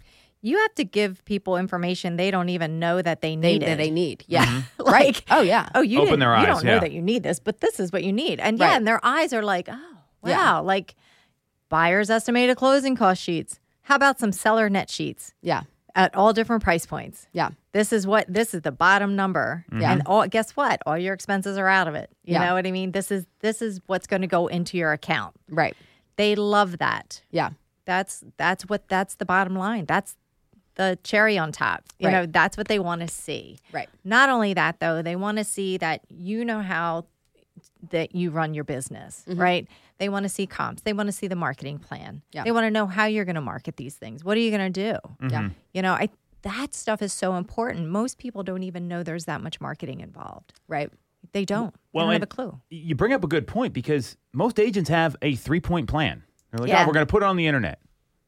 [0.42, 3.62] You have to give people information they don't even know that they they, need.
[3.62, 4.24] that they need.
[4.26, 4.62] Yeah.
[4.78, 5.22] like, right.
[5.30, 5.68] Oh, yeah.
[5.74, 6.74] Oh, you Open didn't- their You don't yeah.
[6.74, 8.40] know that you need this, but this is what you need.
[8.40, 8.76] And yeah, Right.
[8.76, 10.58] and their eyes are like, oh, wow, Yeah.
[10.58, 10.94] like
[11.70, 13.58] buyers estimated closing cost sheets.
[13.82, 15.62] How about some seller net sheets Yeah.
[15.94, 17.26] at all different price points?
[17.32, 17.50] Yeah.
[17.72, 19.64] This is what this is the bottom number.
[19.72, 19.90] Yeah.
[19.92, 20.82] And all guess what?
[20.84, 22.10] All your expenses are out of it.
[22.24, 22.46] You Yeah.
[22.46, 22.92] know what I mean?
[22.92, 25.34] This is this is what's going to go into your account.
[25.48, 25.74] Right.
[26.16, 27.22] They love that.
[27.30, 27.50] Yeah.
[27.86, 29.86] That's that's what that's the bottom line.
[29.86, 30.16] That's
[30.74, 31.84] the cherry on top.
[31.98, 32.12] You Right.
[32.12, 33.58] know, that's what they want to see.
[33.72, 33.88] Right.
[34.04, 37.06] Not only that though, they want to see that you know how
[37.90, 39.40] that you run your business, mm-hmm.
[39.40, 39.68] right?
[40.00, 40.82] They want to see comps.
[40.82, 42.22] They want to see the marketing plan.
[42.32, 42.42] Yeah.
[42.42, 44.24] They want to know how you're going to market these things.
[44.24, 45.28] What are you going to do?
[45.30, 45.50] Yeah.
[45.74, 46.08] You know, I
[46.42, 47.86] that stuff is so important.
[47.86, 50.54] Most people don't even know there's that much marketing involved.
[50.66, 50.90] Right.
[51.32, 51.74] They don't.
[51.92, 52.60] Well, they don't have a clue.
[52.70, 56.22] You bring up a good point because most agents have a three point plan.
[56.50, 56.82] They're like, Yeah.
[56.82, 57.78] oh, we're going to put it on the internet.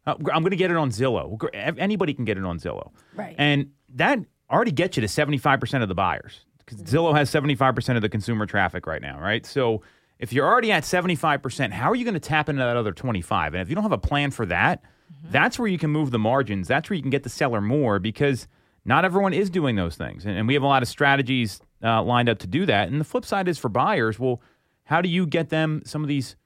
[0.06, 1.38] Uh, I'm going to get it on Zillow.
[1.54, 2.90] Anybody can get it on Zillow.
[3.14, 3.34] Right.
[3.38, 4.18] And that
[4.50, 8.44] already gets you to 75% of the buyers because Zillow has 75% of the consumer
[8.44, 9.46] traffic right now, right?
[9.46, 9.80] So
[10.22, 13.54] if you're already at 75%, how are you going to tap into that other 25?
[13.54, 14.82] And if you don't have a plan for that,
[15.24, 16.68] that's where you can move the margins.
[16.68, 18.46] That's where you can get the seller more because
[18.84, 20.24] not everyone is doing those things.
[20.24, 22.88] And, and we have a lot of strategies uh, lined up to do that.
[22.88, 24.40] And the flip side is for buyers, well,
[24.84, 26.36] how do you get them some of these?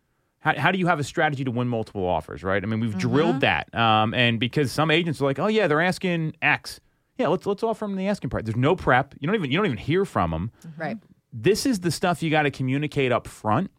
[0.41, 2.63] How, how do you have a strategy to win multiple offers, right?
[2.63, 3.75] I mean, we've drilled that.
[3.75, 6.81] Um, and because some agents are like, oh, yeah, they're asking X.
[7.19, 8.45] Yeah, let's let's offer them the asking price.
[8.45, 9.15] There's no prep.
[9.21, 10.99] You don't even you don't even hear from them Right.
[11.43, 13.71] This is the stuff you got to communicate up front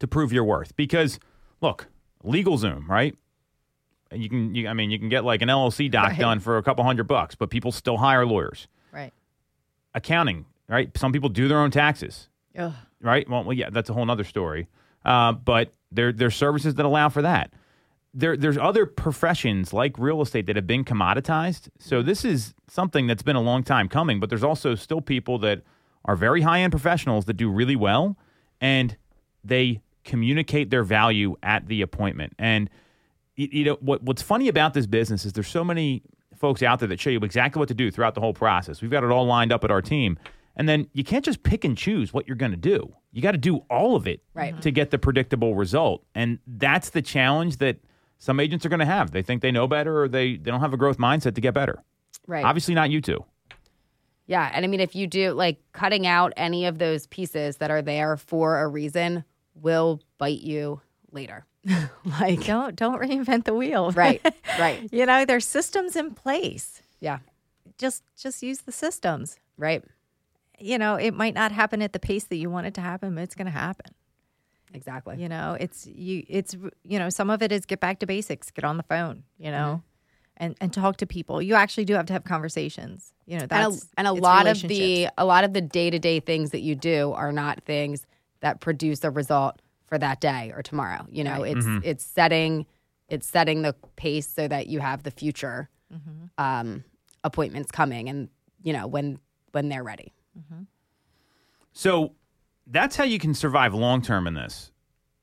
[0.00, 0.74] to prove your worth.
[0.76, 1.20] Because
[1.60, 1.86] look,
[2.24, 3.16] LegalZoom, right?
[4.10, 6.58] And You can, you, I mean, you can get like an LLC doc done for
[6.58, 8.66] a couple hundred bucks, but people still hire lawyers.
[8.92, 9.12] Right.
[9.94, 10.96] Accounting, right?
[10.98, 12.72] Some people do their own taxes, Ugh.
[13.00, 13.28] right?
[13.28, 14.66] Well, well yeah, that's a whole other story.
[15.04, 17.52] Uh, but there, there's services that allow for that.
[18.12, 21.68] There, there's other professions like real estate that have been commoditized.
[21.78, 24.18] So this is something that's been a long time coming.
[24.20, 25.62] But there's also still people that
[26.04, 28.16] are very high end professionals that do really well,
[28.60, 28.96] and
[29.42, 32.34] they communicate their value at the appointment.
[32.38, 32.68] And
[33.36, 36.02] you, you know what, what's funny about this business is there's so many
[36.36, 38.82] folks out there that show you exactly what to do throughout the whole process.
[38.82, 40.18] We've got it all lined up at our team.
[40.56, 42.94] And then you can't just pick and choose what you're going to do.
[43.12, 44.60] You got to do all of it Right.
[44.62, 46.04] to get the predictable result.
[46.14, 47.78] And that's the challenge that
[48.18, 49.10] some agents are going to have.
[49.10, 51.54] They think they know better or they, they don't have a growth mindset to get
[51.54, 51.82] better.
[52.28, 52.44] Right.
[52.44, 53.24] Obviously, not you two.
[54.26, 54.50] Yeah.
[54.52, 57.82] And I mean, if you do like cutting out any of those pieces that are
[57.82, 60.80] there for a reason will bite you
[61.12, 61.46] later.
[62.20, 63.90] like, Don't don't reinvent the wheel.
[63.96, 64.20] right.
[64.58, 64.88] Right.
[64.92, 66.82] you know, there's systems in place.
[67.00, 67.18] Yeah.
[67.78, 69.36] Just just use the systems.
[69.56, 69.82] Right.
[70.58, 73.14] You know, it might not happen at the pace that you want it to happen,
[73.14, 73.92] but it's going to happen.
[74.72, 75.20] Exactly.
[75.20, 76.24] You know, it's you.
[76.28, 79.22] It's you know, some of it is get back to basics, get on the phone.
[79.38, 79.93] You know, mm-hmm.
[80.36, 81.40] And and talk to people.
[81.40, 83.12] You actually do have to have conversations.
[83.26, 86.20] You know, and that's a, and a lot of the a lot of the day-to-day
[86.20, 88.06] things that you do are not things
[88.40, 91.78] that produce a result for that day or tomorrow you know it's mm-hmm.
[91.84, 92.64] it's setting
[93.08, 96.24] it's setting the pace so that you have the future mm-hmm.
[96.38, 96.82] um,
[97.22, 98.30] appointments coming and
[98.62, 99.18] you know when
[99.52, 100.62] when they're ready mm-hmm.
[101.74, 102.14] So
[102.66, 104.70] that's how you can survive long term in this.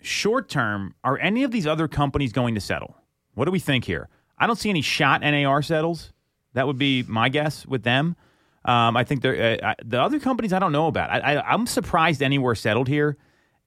[0.02, 2.96] Short term, are any of these other companies going to settle?
[3.34, 4.10] What do we think here?
[4.42, 6.12] I don't see any shot NAR settles.
[6.54, 8.16] That would be my guess with them.
[8.66, 11.10] Um, I think they're, uh, I- the other companies I don't know about.
[11.10, 13.18] I, I, I'm surprised anywhere settled here,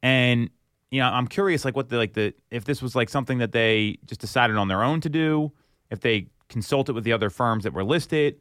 [0.02, 0.50] and
[0.90, 3.52] you know I'm curious like what the like the if this was like something that
[3.52, 5.52] they just decided on their own to do,
[5.90, 8.40] if they consulted with the other firms that were listed.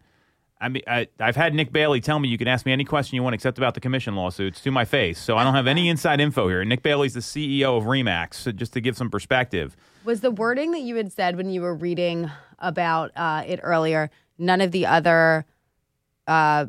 [0.64, 3.18] I mean, I, I've had Nick Bailey tell me you can ask me any question
[3.18, 5.20] you want except about the commission lawsuits to my face.
[5.20, 6.64] So I don't have any inside info here.
[6.64, 9.76] Nick Bailey's the CEO of Remax, so just to give some perspective.
[10.06, 14.10] was the wording that you had said when you were reading about uh, it earlier
[14.38, 15.46] none of the other
[16.28, 16.66] uh,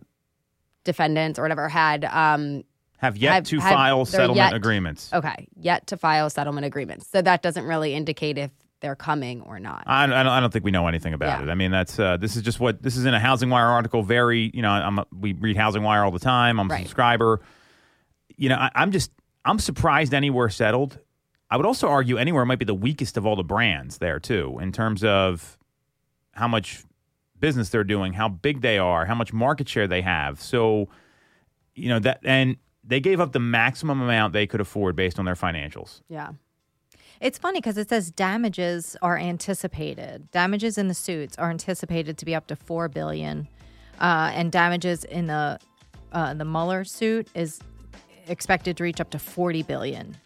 [0.82, 2.64] defendants or whatever had um,
[2.98, 5.10] Have yet Have- to have- file settlement yet- agreements.
[5.12, 8.50] okay yet to file settlement agreements so that doesn't really indicate if
[8.84, 11.46] they're coming or not I, I, don't, I don't think we know anything about Yeah.
[11.48, 11.50] it.
[11.50, 14.02] I mean, that's uh, this is just what this is in a Housing Wire article.
[14.02, 16.60] Very, you know, I'm a, we read Housing Wire all the time.
[16.60, 16.82] I'm a Right.
[16.82, 17.40] subscriber.
[18.36, 19.10] You know, I, I'm just
[19.46, 20.98] I'm surprised anywhere settled.
[21.50, 24.58] I would also argue anywhere might be the weakest of all the brands there too,
[24.60, 25.56] in terms of
[26.32, 26.84] how much
[27.40, 30.40] business they're doing, how big they are, how much market share they have.
[30.42, 30.88] So,
[31.74, 35.24] you know that, and they gave up the maximum amount they could afford based on
[35.24, 36.02] their financials.
[36.08, 36.32] Yeah.
[37.20, 40.30] It's funny because it says damages are anticipated.
[40.30, 43.48] Damages in the suits are anticipated to be up to four billion,
[44.00, 45.58] uh, and damages in the
[46.12, 47.60] uh, the Mueller suit is
[48.26, 50.16] expected to reach up to forty billion.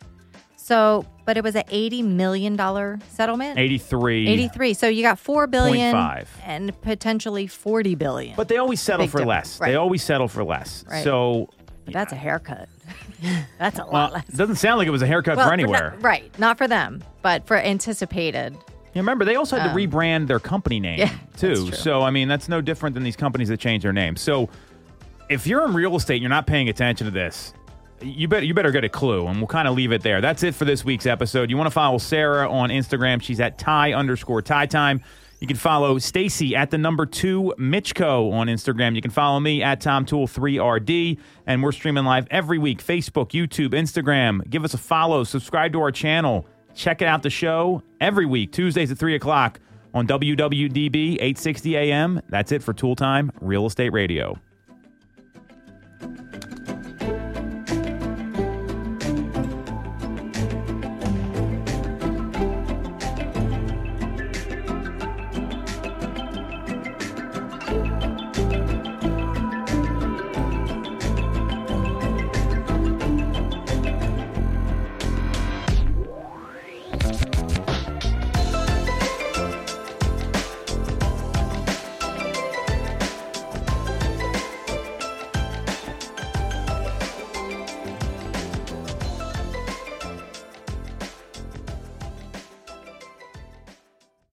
[0.57, 3.59] So, but it was an eighty million dollar settlement.
[3.59, 4.28] 83.
[4.28, 4.74] 83.
[4.74, 6.26] So you got 4 billion 0.5.
[6.45, 8.36] and potentially 40 billion.
[8.36, 9.61] But they always settle Big for difference, less.
[9.61, 9.68] right.
[9.70, 10.84] They always settle for less.
[10.86, 11.03] Right.
[11.05, 11.49] So,
[11.86, 12.68] But that's a haircut.
[13.59, 14.28] that's a lot well, less.
[14.28, 15.92] it doesn't sound like it was a haircut Well, for anywhere.
[15.96, 16.38] not- right.
[16.38, 18.55] Not for them, but for anticipated.
[18.94, 21.72] You remember, they also had to rebrand their company name Um, Yeah, too.
[21.72, 24.16] So I mean, that's no different than these companies that change their name.
[24.16, 24.49] So
[25.28, 27.53] if you're in real estate, and you're not paying attention to this.
[28.01, 30.20] You better you better get a clue, and we'll kind of leave it there.
[30.20, 31.51] That's it for this week's episode.
[31.51, 33.20] You want to follow Sarah on Instagram?
[33.20, 35.03] She's at Ty underscore Ty Time.
[35.41, 38.97] You can follow Stacey at the number two Mitchco on Instagram.
[38.97, 44.49] You can follow me at TomToole3RD, and we're streaming live every week Facebook, YouTube, Instagram.
[44.51, 48.91] Give us a follow, subscribe to our channel, check out the show every week, Tuesdays
[48.91, 49.61] at 3 o'clock
[49.95, 52.20] on WWDB 860 AM.
[52.28, 54.39] That's it for Toole Time Real Estate Radio.